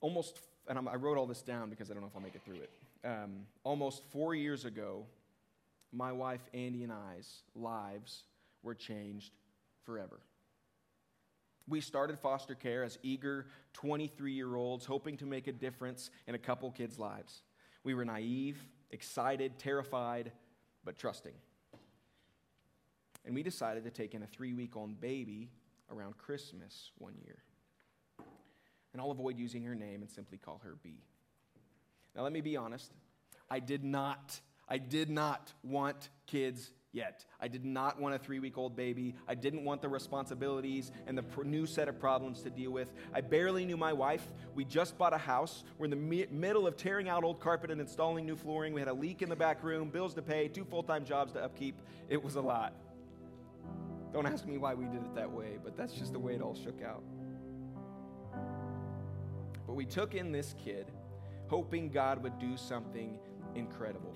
Almost, 0.00 0.40
and 0.66 0.78
I'm, 0.78 0.88
i 0.88 0.94
wrote 0.94 1.18
all 1.18 1.26
this 1.26 1.42
down 1.42 1.68
because 1.68 1.90
I 1.90 1.92
don't 1.92 2.02
know 2.02 2.08
if 2.08 2.16
I'll 2.16 2.22
make 2.22 2.34
it 2.34 2.40
through 2.42 2.56
it. 2.62 2.70
Um, 3.04 3.40
almost 3.62 4.02
four 4.10 4.34
years 4.34 4.64
ago, 4.64 5.04
my 5.92 6.10
wife 6.10 6.40
Andy 6.54 6.82
and 6.82 6.92
I's 6.92 7.42
lives 7.54 8.22
were 8.62 8.74
changed 8.74 9.34
forever. 9.84 10.20
We 11.68 11.82
started 11.82 12.18
foster 12.18 12.54
care 12.54 12.82
as 12.82 12.98
eager 13.02 13.44
23 13.74 14.32
year 14.32 14.56
olds 14.56 14.86
hoping 14.86 15.18
to 15.18 15.26
make 15.26 15.48
a 15.48 15.52
difference 15.52 16.08
in 16.26 16.34
a 16.34 16.38
couple 16.38 16.70
kids' 16.70 16.98
lives. 16.98 17.42
We 17.84 17.92
were 17.92 18.06
naive, 18.06 18.56
excited, 18.90 19.58
terrified, 19.58 20.32
but 20.84 20.98
trusting. 20.98 21.34
And 23.24 23.34
we 23.34 23.42
decided 23.42 23.84
to 23.84 23.90
take 23.90 24.14
in 24.14 24.22
a 24.22 24.26
three 24.26 24.52
week 24.52 24.76
old 24.76 25.00
baby 25.00 25.50
around 25.90 26.16
Christmas 26.18 26.90
one 26.98 27.14
year. 27.24 27.38
And 28.92 29.00
I'll 29.00 29.10
avoid 29.10 29.38
using 29.38 29.62
her 29.64 29.74
name 29.74 30.02
and 30.02 30.10
simply 30.10 30.38
call 30.38 30.60
her 30.64 30.76
B. 30.82 30.94
Now, 32.16 32.22
let 32.22 32.32
me 32.32 32.40
be 32.40 32.56
honest. 32.56 32.92
I 33.50 33.60
did 33.60 33.84
not, 33.84 34.40
I 34.68 34.78
did 34.78 35.10
not 35.10 35.52
want 35.62 36.08
kids 36.26 36.70
yet. 36.92 37.24
I 37.40 37.48
did 37.48 37.64
not 37.64 38.00
want 38.00 38.14
a 38.14 38.18
three 38.18 38.38
week 38.38 38.58
old 38.58 38.76
baby. 38.76 39.14
I 39.28 39.34
didn't 39.34 39.64
want 39.64 39.82
the 39.82 39.88
responsibilities 39.88 40.90
and 41.06 41.16
the 41.16 41.22
pr- 41.22 41.44
new 41.44 41.66
set 41.66 41.88
of 41.88 41.98
problems 41.98 42.42
to 42.42 42.50
deal 42.50 42.70
with. 42.70 42.92
I 43.14 43.20
barely 43.20 43.64
knew 43.64 43.76
my 43.76 43.92
wife. 43.92 44.26
We 44.54 44.64
just 44.64 44.98
bought 44.98 45.12
a 45.12 45.18
house. 45.18 45.64
We're 45.78 45.86
in 45.86 45.90
the 45.90 45.96
mi- 45.96 46.26
middle 46.30 46.66
of 46.66 46.76
tearing 46.76 47.08
out 47.08 47.24
old 47.24 47.40
carpet 47.40 47.70
and 47.70 47.80
installing 47.80 48.26
new 48.26 48.36
flooring. 48.36 48.72
We 48.72 48.80
had 48.80 48.88
a 48.88 48.94
leak 48.94 49.22
in 49.22 49.28
the 49.28 49.36
back 49.36 49.62
room, 49.62 49.90
bills 49.90 50.14
to 50.14 50.22
pay, 50.22 50.48
two 50.48 50.64
full 50.64 50.82
time 50.82 51.04
jobs 51.04 51.32
to 51.32 51.42
upkeep. 51.42 51.80
It 52.08 52.22
was 52.22 52.36
a 52.36 52.40
lot. 52.40 52.74
Don't 54.12 54.26
ask 54.26 54.44
me 54.44 54.58
why 54.58 54.74
we 54.74 54.86
did 54.86 55.02
it 55.02 55.14
that 55.14 55.30
way, 55.30 55.58
but 55.62 55.76
that's 55.76 55.92
just 55.92 56.12
the 56.12 56.18
way 56.18 56.34
it 56.34 56.42
all 56.42 56.56
shook 56.56 56.82
out. 56.82 57.02
But 59.66 59.74
we 59.74 59.84
took 59.84 60.16
in 60.16 60.32
this 60.32 60.54
kid, 60.64 60.90
hoping 61.46 61.90
God 61.90 62.20
would 62.24 62.40
do 62.40 62.56
something 62.56 63.18
incredible. 63.54 64.14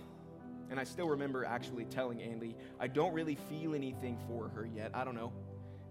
And 0.70 0.81
I 0.81 0.85
still 0.85 1.09
remember 1.09 1.44
actually 1.44 1.85
telling 1.85 2.22
Andy, 2.22 2.57
I 2.81 2.87
don't 2.88 3.12
really 3.12 3.37
feel 3.48 3.74
anything 3.74 4.18
for 4.27 4.48
her 4.48 4.66
yet. 4.66 4.90
I 4.94 5.05
don't 5.05 5.14
know. 5.14 5.33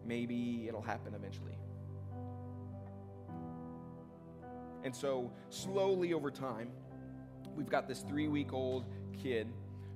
Maybe 0.05 0.65
it'll 0.67 0.81
happen 0.81 1.13
eventually. 1.13 1.57
And 4.83 4.93
so, 4.93 5.31
slowly 5.49 6.13
over 6.13 6.29
time, 6.29 6.69
we've 7.55 7.69
got 7.69 7.87
this 7.87 8.01
three 8.01 8.27
week 8.27 8.51
old 8.51 8.85
kid 9.21 9.47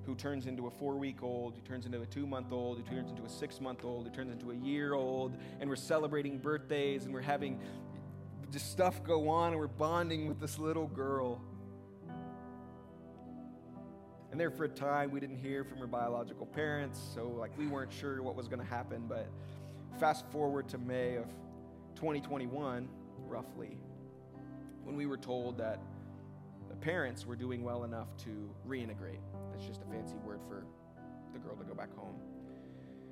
who 0.06 0.16
turns 0.16 0.46
into 0.46 0.68
a 0.68 0.72
four 0.72 0.96
week 0.96 1.22
old, 1.22 1.54
who 1.56 1.62
turns 1.62 1.86
into 1.86 2.02
a 2.02 2.06
two 2.06 2.26
month 2.26 2.54
old, 2.54 2.78
who 2.78 2.84
turns 2.84 3.10
into 3.10 3.24
a 3.24 3.30
six 3.30 3.60
month 3.60 3.84
old, 3.84 4.08
who 4.08 4.14
turns 4.14 4.32
into 4.32 4.52
a 4.52 4.56
year 4.56 4.94
old, 4.94 5.36
and 5.60 5.70
we're 5.70 5.76
celebrating 5.76 6.38
birthdays 6.38 7.04
and 7.04 7.14
we're 7.14 7.20
having 7.20 7.60
just 8.52 8.72
stuff 8.72 9.04
go 9.04 9.28
on 9.28 9.52
and 9.52 9.60
we're 9.60 9.68
bonding 9.68 10.28
with 10.28 10.40
this 10.40 10.58
little 10.58 10.88
girl. 10.88 11.42
And 14.32 14.40
there 14.40 14.52
for 14.52 14.66
a 14.66 14.70
time, 14.70 15.12
we 15.12 15.20
didn't 15.20 15.38
hear 15.38 15.64
from 15.64 15.78
her 15.78 15.88
biological 15.88 16.46
parents, 16.46 17.00
so 17.16 17.30
like 17.30 17.58
we 17.58 17.68
weren't 17.68 17.94
sure 17.94 18.22
what 18.22 18.36
was 18.36 18.48
going 18.48 18.60
to 18.60 18.66
happen. 18.66 19.06
But 19.08 19.28
fast 20.00 20.26
forward 20.32 20.68
to 20.70 20.78
May 20.78 21.16
of 21.16 21.26
2021, 21.96 22.90
roughly, 23.26 23.78
when 24.84 24.96
we 24.96 25.06
were 25.06 25.18
told 25.18 25.58
that 25.60 25.80
the 26.70 26.76
parents 26.76 27.26
were 27.26 27.36
doing 27.36 27.64
well 27.64 27.86
enough 27.86 28.08
to 28.26 28.50
reintegrate. 28.68 29.22
That's 29.52 29.66
just 29.66 29.82
a 29.82 29.86
fancy 29.86 30.18
word 30.18 30.42
for 30.48 30.66
the 31.34 31.40
girl 31.40 31.56
to 31.56 31.64
go 31.64 31.74
back 31.74 31.96
home. 31.96 32.16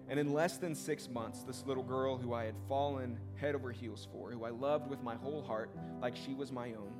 And 0.07 0.19
in 0.19 0.33
less 0.33 0.57
than 0.57 0.75
six 0.75 1.09
months, 1.09 1.43
this 1.43 1.65
little 1.65 1.81
girl 1.81 2.17
who 2.17 2.33
I 2.33 2.45
had 2.45 2.55
fallen 2.67 3.17
head 3.35 3.55
over 3.55 3.71
heels 3.71 4.07
for, 4.11 4.31
who 4.31 4.43
I 4.43 4.51
loved 4.51 4.89
with 4.89 5.01
my 5.01 5.15
whole 5.15 5.41
heart, 5.41 5.71
like 6.01 6.15
she 6.15 6.33
was 6.33 6.51
my 6.51 6.73
own, 6.73 6.93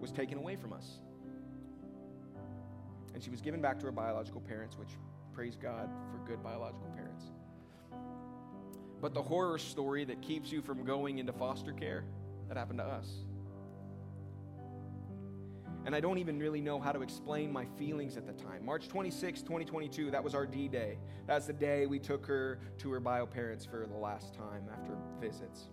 was 0.00 0.12
taken 0.12 0.38
away 0.38 0.56
from 0.56 0.72
us 0.72 1.00
and 3.14 3.22
she 3.22 3.30
was 3.30 3.40
given 3.40 3.62
back 3.62 3.78
to 3.78 3.86
her 3.86 3.92
biological 3.92 4.40
parents, 4.40 4.76
which 4.76 4.90
praise 5.32 5.56
God 5.56 5.88
for 6.10 6.18
good 6.28 6.42
biological 6.42 6.88
parents. 6.94 7.24
But 9.00 9.14
the 9.14 9.22
horror 9.22 9.58
story 9.58 10.04
that 10.04 10.20
keeps 10.20 10.50
you 10.50 10.60
from 10.62 10.84
going 10.84 11.18
into 11.18 11.32
foster 11.32 11.72
care, 11.72 12.04
that 12.48 12.56
happened 12.56 12.78
to 12.80 12.84
us. 12.84 13.08
And 15.86 15.94
I 15.94 16.00
don't 16.00 16.16
even 16.18 16.38
really 16.38 16.62
know 16.62 16.80
how 16.80 16.92
to 16.92 17.02
explain 17.02 17.52
my 17.52 17.66
feelings 17.78 18.16
at 18.16 18.26
the 18.26 18.32
time. 18.32 18.64
March 18.64 18.88
26, 18.88 19.42
2022, 19.42 20.10
that 20.10 20.24
was 20.24 20.34
our 20.34 20.46
D 20.46 20.66
Day. 20.66 20.96
That's 21.26 21.46
the 21.46 21.52
day 21.52 21.84
we 21.84 21.98
took 21.98 22.24
her 22.26 22.58
to 22.78 22.90
her 22.90 23.00
bio 23.00 23.26
parents 23.26 23.66
for 23.66 23.86
the 23.86 23.98
last 23.98 24.32
time 24.34 24.62
after 24.72 24.96
visits. 25.20 25.68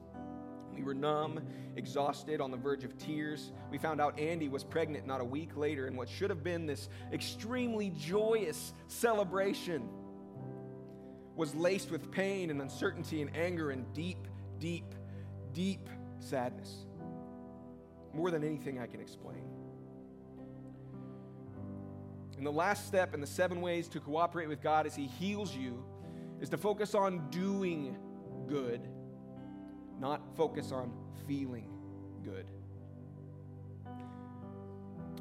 We 0.75 0.83
were 0.83 0.93
numb, 0.93 1.41
exhausted, 1.75 2.41
on 2.41 2.51
the 2.51 2.57
verge 2.57 2.83
of 2.83 2.97
tears. 2.97 3.51
We 3.69 3.77
found 3.77 4.01
out 4.01 4.19
Andy 4.19 4.49
was 4.49 4.63
pregnant 4.63 5.05
not 5.05 5.21
a 5.21 5.25
week 5.25 5.55
later 5.55 5.87
in 5.87 5.95
what 5.95 6.09
should 6.09 6.29
have 6.29 6.43
been 6.43 6.65
this 6.65 6.89
extremely 7.11 7.91
joyous 7.91 8.73
celebration. 8.87 9.89
was 11.35 11.55
laced 11.55 11.91
with 11.91 12.11
pain 12.11 12.49
and 12.49 12.61
uncertainty 12.61 13.21
and 13.21 13.35
anger 13.35 13.71
and 13.71 13.91
deep, 13.93 14.27
deep, 14.59 14.93
deep 15.53 15.89
sadness. 16.19 16.85
More 18.13 18.31
than 18.31 18.43
anything 18.43 18.79
I 18.79 18.87
can 18.87 18.99
explain. 18.99 19.43
And 22.37 22.45
the 22.45 22.51
last 22.51 22.87
step 22.87 23.13
in 23.13 23.21
the 23.21 23.27
seven 23.27 23.61
ways 23.61 23.87
to 23.89 23.99
cooperate 23.99 24.47
with 24.47 24.61
God 24.61 24.87
as 24.87 24.95
He 24.95 25.05
heals 25.05 25.55
you 25.55 25.83
is 26.41 26.49
to 26.49 26.57
focus 26.57 26.95
on 26.95 27.29
doing 27.29 27.95
good, 28.47 28.87
not 30.01 30.35
focus 30.35 30.71
on 30.71 30.91
feeling 31.27 31.69
good. 32.25 32.49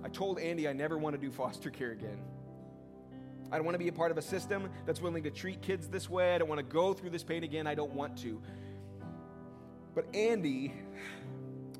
I 0.02 0.08
told 0.08 0.38
Andy 0.38 0.66
I 0.66 0.72
never 0.72 0.96
want 0.96 1.14
to 1.14 1.20
do 1.20 1.30
foster 1.30 1.70
care 1.70 1.92
again. 1.92 2.18
I 3.52 3.56
don't 3.56 3.66
want 3.66 3.74
to 3.74 3.78
be 3.78 3.88
a 3.88 3.92
part 3.92 4.10
of 4.10 4.16
a 4.16 4.22
system 4.22 4.70
that's 4.86 5.00
willing 5.00 5.22
to 5.24 5.30
treat 5.30 5.60
kids 5.60 5.88
this 5.88 6.08
way. 6.08 6.34
I 6.34 6.38
don't 6.38 6.48
want 6.48 6.60
to 6.60 6.64
go 6.64 6.94
through 6.94 7.10
this 7.10 7.22
pain 7.22 7.44
again. 7.44 7.66
I 7.66 7.74
don't 7.74 7.92
want 7.92 8.16
to. 8.18 8.40
But 9.94 10.06
Andy 10.14 10.72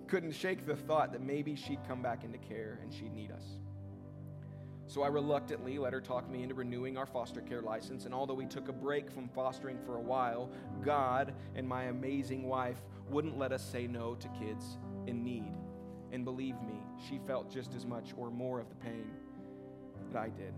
couldn't 0.07 0.33
shake 0.33 0.67
the 0.67 0.77
thought 0.77 1.13
that 1.13 1.23
maybe 1.23 1.55
she'd 1.55 1.79
come 1.89 2.03
back 2.03 2.25
into 2.25 2.39
care 2.39 2.81
and 2.83 2.93
she'd 2.93 3.15
need 3.15 3.31
us. 3.31 3.45
So 4.91 5.03
I 5.03 5.07
reluctantly 5.07 5.79
let 5.79 5.93
her 5.93 6.01
talk 6.01 6.29
me 6.29 6.43
into 6.43 6.57
renewing 6.57 6.99
our 6.99 7.07
foster 7.07 7.41
care 7.41 7.63
license. 7.63 8.07
And 8.07 8.13
although 8.13 8.35
we 8.35 8.45
took 8.45 8.67
a 8.67 8.73
break 8.73 9.09
from 9.09 9.29
fostering 9.29 9.79
for 9.87 9.99
a 9.99 10.01
while, 10.01 10.51
God 10.85 11.33
and 11.55 11.67
my 11.67 11.85
amazing 11.85 12.43
wife 12.43 12.83
wouldn't 13.09 13.39
let 13.39 13.53
us 13.53 13.63
say 13.63 13.87
no 13.87 14.17
to 14.17 14.29
kids 14.31 14.79
in 15.07 15.23
need. 15.23 15.53
And 16.11 16.25
believe 16.25 16.57
me, 16.63 16.75
she 17.09 17.21
felt 17.25 17.53
just 17.53 17.73
as 17.77 17.87
much 17.87 18.15
or 18.17 18.33
more 18.33 18.59
of 18.59 18.69
the 18.69 18.75
pain 18.75 19.09
that 20.11 20.19
I 20.19 20.29
did. 20.29 20.55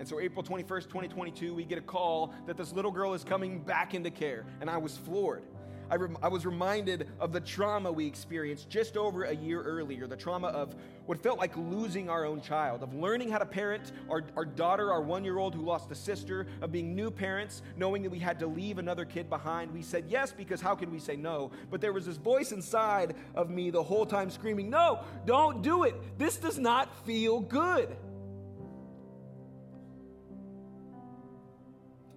And 0.00 0.08
so, 0.08 0.18
April 0.18 0.42
21st, 0.42 0.88
2022, 0.88 1.54
we 1.54 1.64
get 1.64 1.78
a 1.78 1.80
call 1.80 2.34
that 2.48 2.56
this 2.56 2.72
little 2.72 2.90
girl 2.90 3.14
is 3.14 3.22
coming 3.22 3.60
back 3.60 3.94
into 3.94 4.10
care. 4.10 4.44
And 4.60 4.68
I 4.68 4.78
was 4.78 4.96
floored. 4.96 5.44
I, 5.90 5.96
rem- 5.96 6.18
I 6.22 6.28
was 6.28 6.44
reminded 6.44 7.08
of 7.20 7.32
the 7.32 7.40
trauma 7.40 7.90
we 7.92 8.06
experienced 8.06 8.68
just 8.68 8.96
over 8.96 9.24
a 9.24 9.34
year 9.34 9.62
earlier 9.62 10.06
the 10.06 10.16
trauma 10.16 10.48
of 10.48 10.74
what 11.06 11.22
felt 11.22 11.38
like 11.38 11.56
losing 11.56 12.10
our 12.10 12.24
own 12.24 12.40
child, 12.40 12.82
of 12.82 12.92
learning 12.92 13.30
how 13.30 13.38
to 13.38 13.46
parent 13.46 13.92
our, 14.10 14.24
our 14.36 14.44
daughter, 14.44 14.92
our 14.92 15.00
one 15.00 15.24
year 15.24 15.38
old 15.38 15.54
who 15.54 15.62
lost 15.62 15.90
a 15.90 15.94
sister, 15.94 16.46
of 16.60 16.72
being 16.72 16.94
new 16.94 17.10
parents, 17.10 17.62
knowing 17.76 18.02
that 18.02 18.10
we 18.10 18.18
had 18.18 18.38
to 18.40 18.46
leave 18.46 18.78
another 18.78 19.04
kid 19.04 19.30
behind. 19.30 19.72
We 19.72 19.82
said 19.82 20.06
yes 20.08 20.32
because 20.32 20.60
how 20.60 20.74
could 20.74 20.90
we 20.90 20.98
say 20.98 21.16
no? 21.16 21.52
But 21.70 21.80
there 21.80 21.92
was 21.92 22.06
this 22.06 22.16
voice 22.16 22.52
inside 22.52 23.14
of 23.34 23.50
me 23.50 23.70
the 23.70 23.82
whole 23.82 24.06
time 24.06 24.30
screaming, 24.30 24.68
No, 24.68 25.00
don't 25.24 25.62
do 25.62 25.84
it. 25.84 25.94
This 26.18 26.36
does 26.36 26.58
not 26.58 27.06
feel 27.06 27.40
good. 27.40 27.96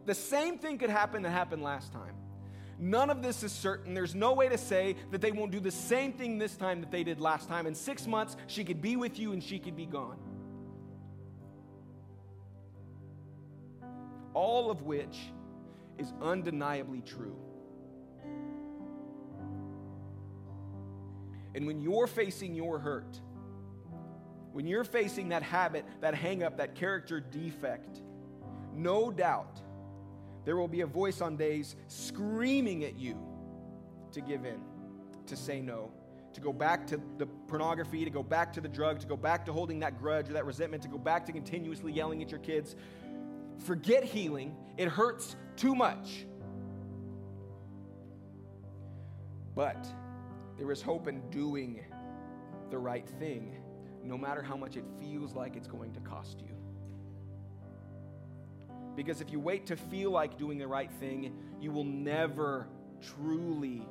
The 0.05 0.15
same 0.15 0.58
thing 0.58 0.79
could 0.79 0.89
happen 0.89 1.21
that 1.21 1.29
happened 1.29 1.62
last 1.62 1.93
time. 1.93 2.15
None 2.80 3.10
of 3.10 3.22
this 3.22 3.44
is 3.44 3.52
certain. 3.52 3.94
There's 3.94 4.15
no 4.15 4.34
way 4.34 4.48
to 4.48 4.58
say 4.58 4.96
that 5.12 5.20
they 5.20 5.34
won't 5.34 5.52
do 5.52 5.60
the 5.60 5.72
same 5.72 6.13
thing 6.13 6.38
this 6.38 6.56
time 6.56 6.80
that 6.80 6.92
they 6.92 7.04
did 7.04 7.20
last 7.20 7.50
time. 7.50 7.68
In 7.68 7.76
six 7.76 8.08
months, 8.08 8.38
she 8.48 8.63
could 8.63 8.82
be 8.82 8.96
with 8.96 9.20
you 9.20 9.34
and 9.34 9.44
she 9.44 9.60
could 9.60 9.76
be 9.76 9.86
gone. 9.86 10.18
All 14.34 14.72
of 14.72 14.84
which 14.84 15.18
is 15.98 16.13
undeniably 16.22 17.02
true. 17.02 17.36
And 21.54 21.68
when 21.68 21.82
you're 21.82 22.08
facing 22.08 22.56
your 22.56 22.80
hurt, 22.80 23.20
when 24.54 24.65
you're 24.65 24.86
facing 24.86 25.30
that 25.30 25.44
habit, 25.44 25.86
that 26.00 26.15
hang 26.15 26.44
up, 26.44 26.58
that 26.58 26.76
character 26.76 27.20
defect, 27.20 28.02
no 28.74 29.12
doubt 29.12 29.60
there 30.45 30.56
will 30.56 30.67
be 30.67 30.82
a 30.82 30.88
voice 30.88 31.21
on 31.21 31.38
days 31.38 31.75
screaming 31.88 32.84
at 32.84 32.97
you 32.97 33.17
to 34.12 34.21
give 34.21 34.45
in, 34.45 34.62
to 35.28 35.36
say 35.36 35.62
no, 35.62 35.91
to 36.34 36.41
go 36.41 36.54
back 36.54 36.88
to 36.88 36.99
the 37.17 37.25
pornography, 37.47 38.04
to 38.06 38.12
go 38.12 38.23
back 38.23 38.54
to 38.54 38.62
the 38.62 38.67
drug, 38.67 38.99
to 38.99 39.08
go 39.08 39.17
back 39.17 39.45
to 39.45 39.54
holding 39.54 39.80
that 39.80 39.99
grudge 39.99 40.30
or 40.30 40.34
that 40.34 40.45
resentment, 40.45 40.84
to 40.84 40.89
go 40.89 40.97
back 40.97 41.25
to 41.25 41.32
continuously 41.32 41.91
yelling 41.91 42.21
at 42.21 42.32
your 42.32 42.39
kids. 42.39 42.75
Forget 43.65 44.04
healing, 44.04 44.56
it 44.78 44.88
hurts 44.88 45.36
too 45.56 45.75
much. 45.75 46.25
But 49.56 49.88
there 50.58 50.71
is 50.71 50.82
hope 50.82 51.08
in 51.08 51.21
doing 51.30 51.84
the 52.69 52.78
right 52.78 53.08
thing, 53.19 53.58
no 54.04 54.17
matter 54.17 54.41
how 54.41 54.56
much 54.56 54.78
it 54.78 54.86
feels 54.99 55.34
like 55.34 55.56
it's 55.56 55.67
going 55.67 55.93
to 55.93 55.99
cost 55.99 56.39
you. 56.39 56.59
Because 58.99 59.21
if 59.21 59.31
you 59.31 59.39
wait 59.39 59.67
to 59.67 59.77
feel 59.77 60.12
like 60.12 60.38
doing 60.38 60.57
the 60.57 60.67
right 60.67 60.91
thing, 60.99 61.33
you 61.62 61.71
will 61.71 61.85
never 61.85 62.67
truly 63.15 63.88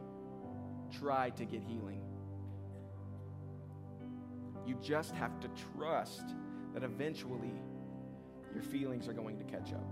try 1.01 1.31
to 1.31 1.47
get 1.47 1.63
healing. 1.63 2.03
You 4.67 4.77
just 4.83 5.15
have 5.15 5.41
to 5.41 5.49
trust 5.73 6.25
that 6.75 6.83
eventually 6.83 7.55
your 8.53 8.63
feelings 8.63 9.09
are 9.09 9.15
going 9.15 9.39
to 9.39 9.45
catch 9.45 9.73
up. 9.73 9.91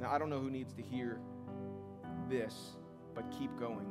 Now, 0.00 0.10
I 0.10 0.18
don't 0.18 0.28
know 0.28 0.40
who 0.40 0.50
needs 0.50 0.72
to 0.72 0.82
hear 0.82 1.20
this, 2.28 2.74
but 3.14 3.30
keep 3.30 3.56
going. 3.60 3.86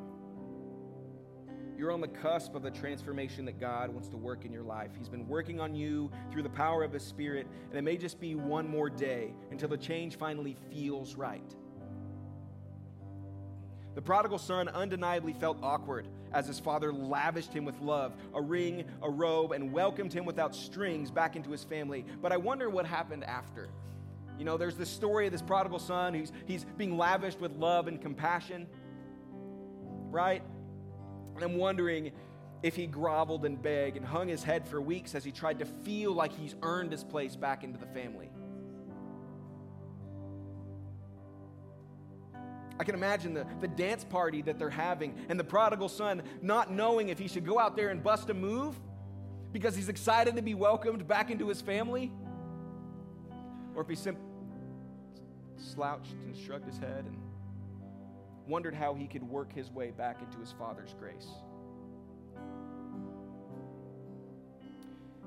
You're 1.78 1.92
on 1.92 2.02
the 2.02 2.08
cusp 2.08 2.56
of 2.56 2.64
the 2.64 2.72
transformation 2.72 3.46
that 3.46 3.60
God 3.60 3.92
wants 3.92 4.10
to 4.10 4.18
work 4.18 4.46
in 4.46 4.52
your 4.52 4.64
life. 4.64 4.90
He's 4.98 5.10
been 5.10 5.28
working 5.28 5.60
on 5.60 5.76
you 5.76 6.10
through 6.32 6.42
the 6.42 6.50
power 6.50 6.84
of 6.84 6.92
His 6.92 7.04
Spirit, 7.04 7.46
and 7.70 7.78
it 7.78 7.84
may 7.84 7.98
just 7.98 8.20
be 8.20 8.34
one 8.34 8.68
more 8.68 8.90
day 8.90 9.32
until 9.52 9.70
the 9.70 9.78
change 9.78 10.18
finally 10.18 10.58
feels 10.72 11.16
right. 11.16 11.56
The 13.94 14.02
prodigal 14.02 14.40
son 14.40 14.70
undeniably 14.70 15.34
felt 15.34 15.58
awkward 15.62 16.08
as 16.32 16.46
his 16.46 16.60
father 16.60 16.94
lavished 16.94 17.52
him 17.52 17.66
with 17.66 17.80
love, 17.82 18.14
a 18.36 18.42
ring, 18.42 18.84
a 19.02 19.10
robe, 19.10 19.54
and 19.54 19.72
welcomed 19.72 20.14
him 20.14 20.24
without 20.24 20.54
strings 20.54 21.10
back 21.10 21.36
into 21.36 21.50
his 21.50 21.64
family. 21.64 22.06
But 22.22 22.32
I 22.32 22.38
wonder 22.38 22.70
what 22.70 22.86
happened 22.86 23.24
after. 23.24 23.70
You 24.38 24.46
know, 24.46 24.56
there's 24.56 24.76
this 24.76 24.90
story 24.90 25.26
of 25.26 25.32
this 25.32 25.42
prodigal 25.42 25.80
son 25.80 26.14
who's 26.14 26.32
he's 26.46 26.64
being 26.78 26.96
lavished 26.96 27.40
with 27.40 27.56
love 27.56 27.88
and 27.88 28.00
compassion, 28.00 28.68
right? 30.12 30.44
And 31.38 31.44
I'm 31.44 31.58
wondering 31.58 32.12
if 32.64 32.76
he 32.76 32.88
groveled 32.88 33.46
and 33.46 33.62
begged 33.62 33.96
and 33.96 34.04
hung 34.04 34.28
his 34.28 34.44
head 34.44 34.68
for 34.68 34.82
weeks 34.82 35.14
as 35.14 35.24
he 35.24 35.32
tried 35.32 35.60
to 35.60 35.66
feel 35.66 36.12
like 36.12 36.34
he's 36.34 36.56
earned 36.64 36.92
his 36.92 37.04
place 37.04 37.36
back 37.36 37.64
into 37.64 37.78
the 37.78 37.86
family. 37.86 38.32
I 42.80 42.84
can 42.84 42.96
imagine 42.96 43.36
the, 43.36 43.46
the 43.62 43.68
dance 43.68 44.04
party 44.04 44.42
that 44.44 44.58
they're 44.58 44.70
having 44.72 45.16
and 45.30 45.40
the 45.40 45.44
prodigal 45.44 45.90
son 45.90 46.24
not 46.42 46.72
knowing 46.72 47.10
if 47.10 47.20
he 47.20 47.28
should 47.28 47.46
go 47.46 47.60
out 47.60 47.76
there 47.76 47.90
and 47.90 48.04
bust 48.04 48.32
a 48.32 48.34
move 48.34 48.76
because 49.52 49.76
he's 49.76 49.90
excited 49.90 50.36
to 50.36 50.42
be 50.42 50.56
welcomed 50.56 51.08
back 51.08 51.30
into 51.30 51.50
his 51.50 51.62
family 51.62 52.12
or 53.76 53.84
if 53.84 53.90
he 53.90 53.96
simply 53.96 54.24
slouched 55.56 56.14
and 56.26 56.36
shrugged 56.36 56.66
his 56.66 56.80
head 56.80 57.06
and 57.06 57.16
wondered 58.48 58.74
how 58.74 58.94
he 58.94 59.08
could 59.08 59.24
work 59.24 59.54
his 59.54 59.72
way 59.72 59.92
back 59.92 60.22
into 60.22 60.40
his 60.40 60.52
father's 60.52 60.96
grace. 61.00 61.28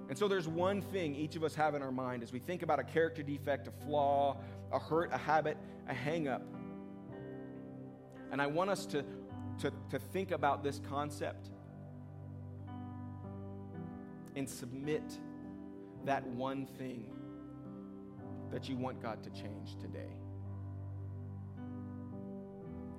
And 0.09 0.19
so 0.19 0.27
there's 0.27 0.49
one 0.49 0.83
thing 0.83 1.15
each 1.15 1.37
of 1.37 1.45
us 1.45 1.55
have 1.55 1.77
in 1.77 1.83
our 1.83 1.93
mind 1.93 2.25
as 2.25 2.33
we 2.33 2.41
think 2.41 2.63
about 2.63 2.81
a 2.81 2.85
character 2.85 3.23
defect, 3.23 3.69
a 3.69 3.71
flaw, 3.87 4.37
a 4.73 4.79
hurt, 4.79 5.11
a 5.13 5.19
habit, 5.19 5.57
a 5.89 5.95
hang 5.95 6.27
up. 6.27 6.43
And 8.33 8.43
I 8.43 8.47
want 8.49 8.71
us 8.71 8.87
to, 8.87 9.05
to, 9.61 9.73
to 9.91 9.99
think 9.99 10.33
about 10.33 10.65
this 10.65 10.81
concept 10.89 11.51
and 14.35 14.49
submit 14.49 15.03
that 16.05 16.27
one 16.27 16.67
thing 16.67 17.05
that 18.51 18.69
you 18.69 18.77
want 18.77 19.01
God 19.01 19.23
to 19.23 19.31
change 19.31 19.77
today. 19.81 20.20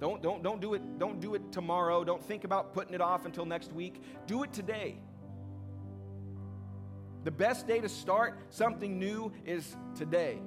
Don't, 0.01 0.23
don't, 0.23 0.41
don't 0.41 0.59
do 0.59 0.73
it, 0.73 0.97
don't 0.97 1.21
do 1.21 1.35
it 1.35 1.51
tomorrow. 1.51 2.03
Don't 2.03 2.25
think 2.25 2.43
about 2.43 2.73
putting 2.73 2.95
it 2.95 3.01
off 3.01 3.25
until 3.25 3.45
next 3.45 3.71
week. 3.71 4.01
Do 4.25 4.41
it 4.41 4.51
today. 4.51 4.97
The 7.23 7.29
best 7.29 7.67
day 7.67 7.79
to 7.79 7.87
start 7.87 8.39
something 8.49 8.97
new 8.97 9.31
is 9.45 9.77
today. 9.95 10.39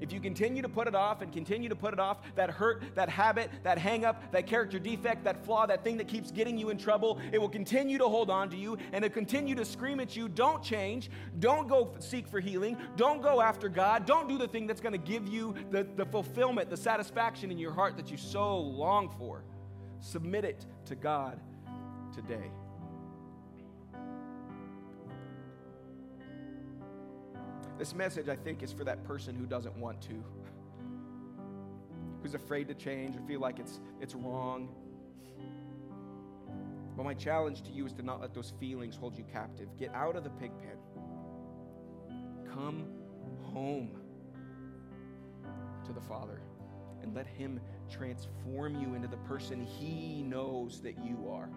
If 0.00 0.12
you 0.12 0.20
continue 0.20 0.62
to 0.62 0.68
put 0.68 0.86
it 0.86 0.94
off 0.94 1.20
and 1.20 1.32
continue 1.32 1.68
to 1.68 1.76
put 1.76 1.92
it 1.92 2.00
off, 2.00 2.18
that 2.34 2.50
hurt, 2.50 2.82
that 2.94 3.08
habit, 3.08 3.50
that 3.62 3.78
hang 3.78 4.04
up, 4.04 4.32
that 4.32 4.46
character 4.46 4.78
defect, 4.78 5.24
that 5.24 5.44
flaw, 5.44 5.66
that 5.66 5.84
thing 5.84 5.96
that 5.98 6.08
keeps 6.08 6.30
getting 6.30 6.56
you 6.58 6.70
in 6.70 6.78
trouble, 6.78 7.18
it 7.32 7.40
will 7.40 7.48
continue 7.48 7.98
to 7.98 8.08
hold 8.08 8.30
on 8.30 8.48
to 8.50 8.56
you 8.56 8.78
and 8.92 9.04
it 9.04 9.12
continue 9.12 9.54
to 9.54 9.64
scream 9.64 10.00
at 10.00 10.16
you, 10.16 10.28
don't 10.28 10.62
change, 10.62 11.10
don't 11.38 11.68
go 11.68 11.94
seek 11.98 12.26
for 12.26 12.40
healing, 12.40 12.76
don't 12.96 13.22
go 13.22 13.40
after 13.40 13.68
God, 13.68 14.06
don't 14.06 14.28
do 14.28 14.38
the 14.38 14.48
thing 14.48 14.66
that's 14.66 14.80
going 14.80 14.92
to 14.92 14.98
give 14.98 15.28
you 15.28 15.54
the, 15.70 15.86
the 15.96 16.06
fulfillment, 16.06 16.70
the 16.70 16.76
satisfaction 16.76 17.50
in 17.50 17.58
your 17.58 17.72
heart 17.72 17.96
that 17.96 18.10
you 18.10 18.16
so 18.16 18.58
long 18.58 19.14
for. 19.18 19.44
Submit 20.00 20.44
it 20.44 20.66
to 20.86 20.94
God 20.94 21.38
today. 22.14 22.50
This 27.80 27.94
message, 27.94 28.28
I 28.28 28.36
think, 28.36 28.62
is 28.62 28.74
for 28.74 28.84
that 28.84 29.02
person 29.04 29.34
who 29.34 29.46
doesn't 29.46 29.74
want 29.74 30.02
to, 30.02 30.22
who's 32.22 32.34
afraid 32.34 32.68
to 32.68 32.74
change 32.74 33.16
or 33.16 33.20
feel 33.22 33.40
like 33.40 33.58
it's, 33.58 33.80
it's 34.02 34.14
wrong. 34.14 34.68
But 36.94 37.04
my 37.04 37.14
challenge 37.14 37.62
to 37.62 37.70
you 37.70 37.86
is 37.86 37.94
to 37.94 38.02
not 38.02 38.20
let 38.20 38.34
those 38.34 38.52
feelings 38.60 38.96
hold 38.96 39.16
you 39.16 39.24
captive. 39.32 39.68
Get 39.78 39.94
out 39.94 40.14
of 40.14 40.24
the 40.24 40.28
pig 40.28 40.50
pen. 40.58 40.76
Come 42.52 42.84
home 43.44 43.98
to 45.86 45.92
the 45.94 46.02
Father 46.02 46.42
and 47.02 47.14
let 47.14 47.26
Him 47.26 47.60
transform 47.90 48.78
you 48.78 48.94
into 48.94 49.08
the 49.08 49.16
person 49.16 49.64
He 49.64 50.22
knows 50.22 50.82
that 50.82 51.02
you 51.02 51.30
are. 51.30 51.48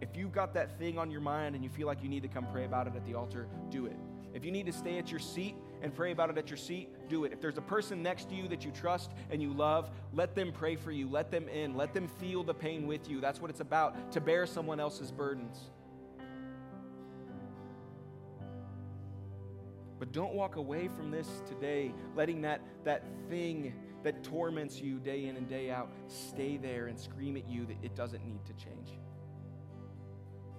If 0.00 0.16
you've 0.16 0.32
got 0.32 0.54
that 0.54 0.78
thing 0.78 0.98
on 0.98 1.10
your 1.10 1.20
mind 1.20 1.54
and 1.54 1.64
you 1.64 1.70
feel 1.70 1.86
like 1.86 2.02
you 2.02 2.08
need 2.08 2.22
to 2.22 2.28
come 2.28 2.46
pray 2.52 2.64
about 2.64 2.86
it 2.86 2.94
at 2.94 3.04
the 3.04 3.14
altar, 3.14 3.48
do 3.70 3.86
it. 3.86 3.96
If 4.34 4.44
you 4.44 4.52
need 4.52 4.66
to 4.66 4.72
stay 4.72 4.98
at 4.98 5.10
your 5.10 5.18
seat 5.18 5.56
and 5.82 5.94
pray 5.94 6.12
about 6.12 6.30
it 6.30 6.38
at 6.38 6.48
your 6.48 6.56
seat, 6.56 6.90
do 7.08 7.24
it. 7.24 7.32
If 7.32 7.40
there's 7.40 7.58
a 7.58 7.62
person 7.62 8.02
next 8.02 8.28
to 8.28 8.34
you 8.34 8.46
that 8.48 8.64
you 8.64 8.70
trust 8.70 9.12
and 9.30 9.42
you 9.42 9.52
love, 9.52 9.90
let 10.12 10.34
them 10.34 10.52
pray 10.52 10.76
for 10.76 10.92
you. 10.92 11.08
Let 11.08 11.30
them 11.30 11.48
in. 11.48 11.76
Let 11.76 11.94
them 11.94 12.06
feel 12.06 12.44
the 12.44 12.54
pain 12.54 12.86
with 12.86 13.08
you. 13.08 13.20
That's 13.20 13.40
what 13.40 13.50
it's 13.50 13.60
about, 13.60 14.12
to 14.12 14.20
bear 14.20 14.46
someone 14.46 14.78
else's 14.78 15.10
burdens. 15.10 15.70
But 19.98 20.12
don't 20.12 20.34
walk 20.34 20.56
away 20.56 20.88
from 20.88 21.10
this 21.10 21.26
today, 21.48 21.92
letting 22.14 22.42
that, 22.42 22.60
that 22.84 23.02
thing 23.28 23.74
that 24.04 24.22
torments 24.22 24.80
you 24.80 24.98
day 25.00 25.24
in 25.24 25.36
and 25.36 25.48
day 25.48 25.70
out 25.70 25.90
stay 26.06 26.56
there 26.56 26.86
and 26.86 26.98
scream 26.98 27.36
at 27.36 27.48
you 27.48 27.66
that 27.66 27.76
it 27.82 27.96
doesn't 27.96 28.24
need 28.24 28.44
to 28.46 28.52
change. 28.52 28.92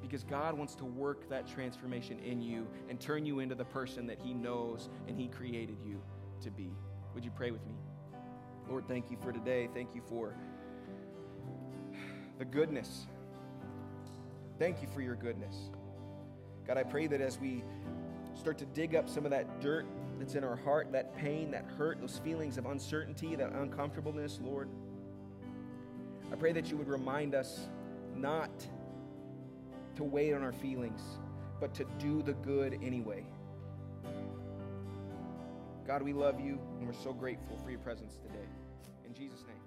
Because 0.10 0.24
God 0.24 0.58
wants 0.58 0.74
to 0.74 0.86
work 0.86 1.30
that 1.30 1.48
transformation 1.48 2.17
in 2.17 2.41
you 2.41 2.67
and 2.89 3.00
turn 3.00 3.28
you 3.28 3.41
into 3.41 3.54
the 3.54 3.65
person 3.65 4.08
that 4.08 4.19
He 4.19 4.34
knows 4.34 4.89
and 5.08 5.15
He 5.15 5.28
created 5.28 5.78
you 5.86 6.02
to 6.41 6.50
be. 6.50 6.72
Would 7.13 7.24
you 7.24 7.30
pray 7.30 7.52
with 7.52 7.63
me? 7.67 7.76
Lord, 8.67 8.88
thank 8.88 9.12
you 9.12 9.17
for 9.22 9.32
today. 9.32 9.69
Thank 9.72 9.93
you 9.93 10.02
for 10.10 10.34
the 12.39 12.45
goodness. 12.45 13.06
Thank 14.58 14.82
you 14.82 14.88
for 14.88 15.02
your 15.02 15.13
goodness. 15.13 15.69
God, 16.65 16.78
I 16.78 16.84
pray 16.84 17.06
that 17.06 17.22
as 17.22 17.38
we 17.38 17.63
start 18.34 18.58
to 18.58 18.65
dig 18.65 18.95
up 18.95 19.08
some 19.08 19.26
of 19.26 19.32
that 19.32 19.62
dirt 19.62 19.86
that's 20.17 20.34
in 20.34 20.43
our 20.43 20.56
heart, 20.56 20.91
that 20.91 21.15
pain, 21.15 21.52
that 21.52 21.65
hurt, 21.78 22.02
those 22.02 22.17
feelings 22.24 22.58
of 22.58 22.65
uncertainty, 22.65 23.36
that 23.36 23.52
uncomfortableness, 23.52 24.39
Lord. 24.43 24.69
I 26.32 26.36
pray 26.36 26.52
that 26.54 26.72
you 26.72 26.78
would 26.78 26.88
remind 26.88 27.36
us 27.36 27.69
not 28.15 28.50
to 29.99 30.05
wait 30.05 30.33
on 30.33 30.41
our 30.41 30.53
feelings, 30.53 31.01
but 31.59 31.73
to 31.73 31.83
do 31.99 32.21
the 32.21 32.31
good 32.35 32.79
anyway. 32.81 33.25
God, 35.85 36.01
we 36.01 36.13
love 36.13 36.39
you, 36.39 36.57
and 36.77 36.88
we're 36.88 36.93
so 36.93 37.12
grateful 37.12 37.59
for 37.65 37.69
your 37.69 37.81
presence 37.81 38.13
today. 38.23 38.47
In 39.05 39.13
Jesus' 39.13 39.43
name. 39.45 39.59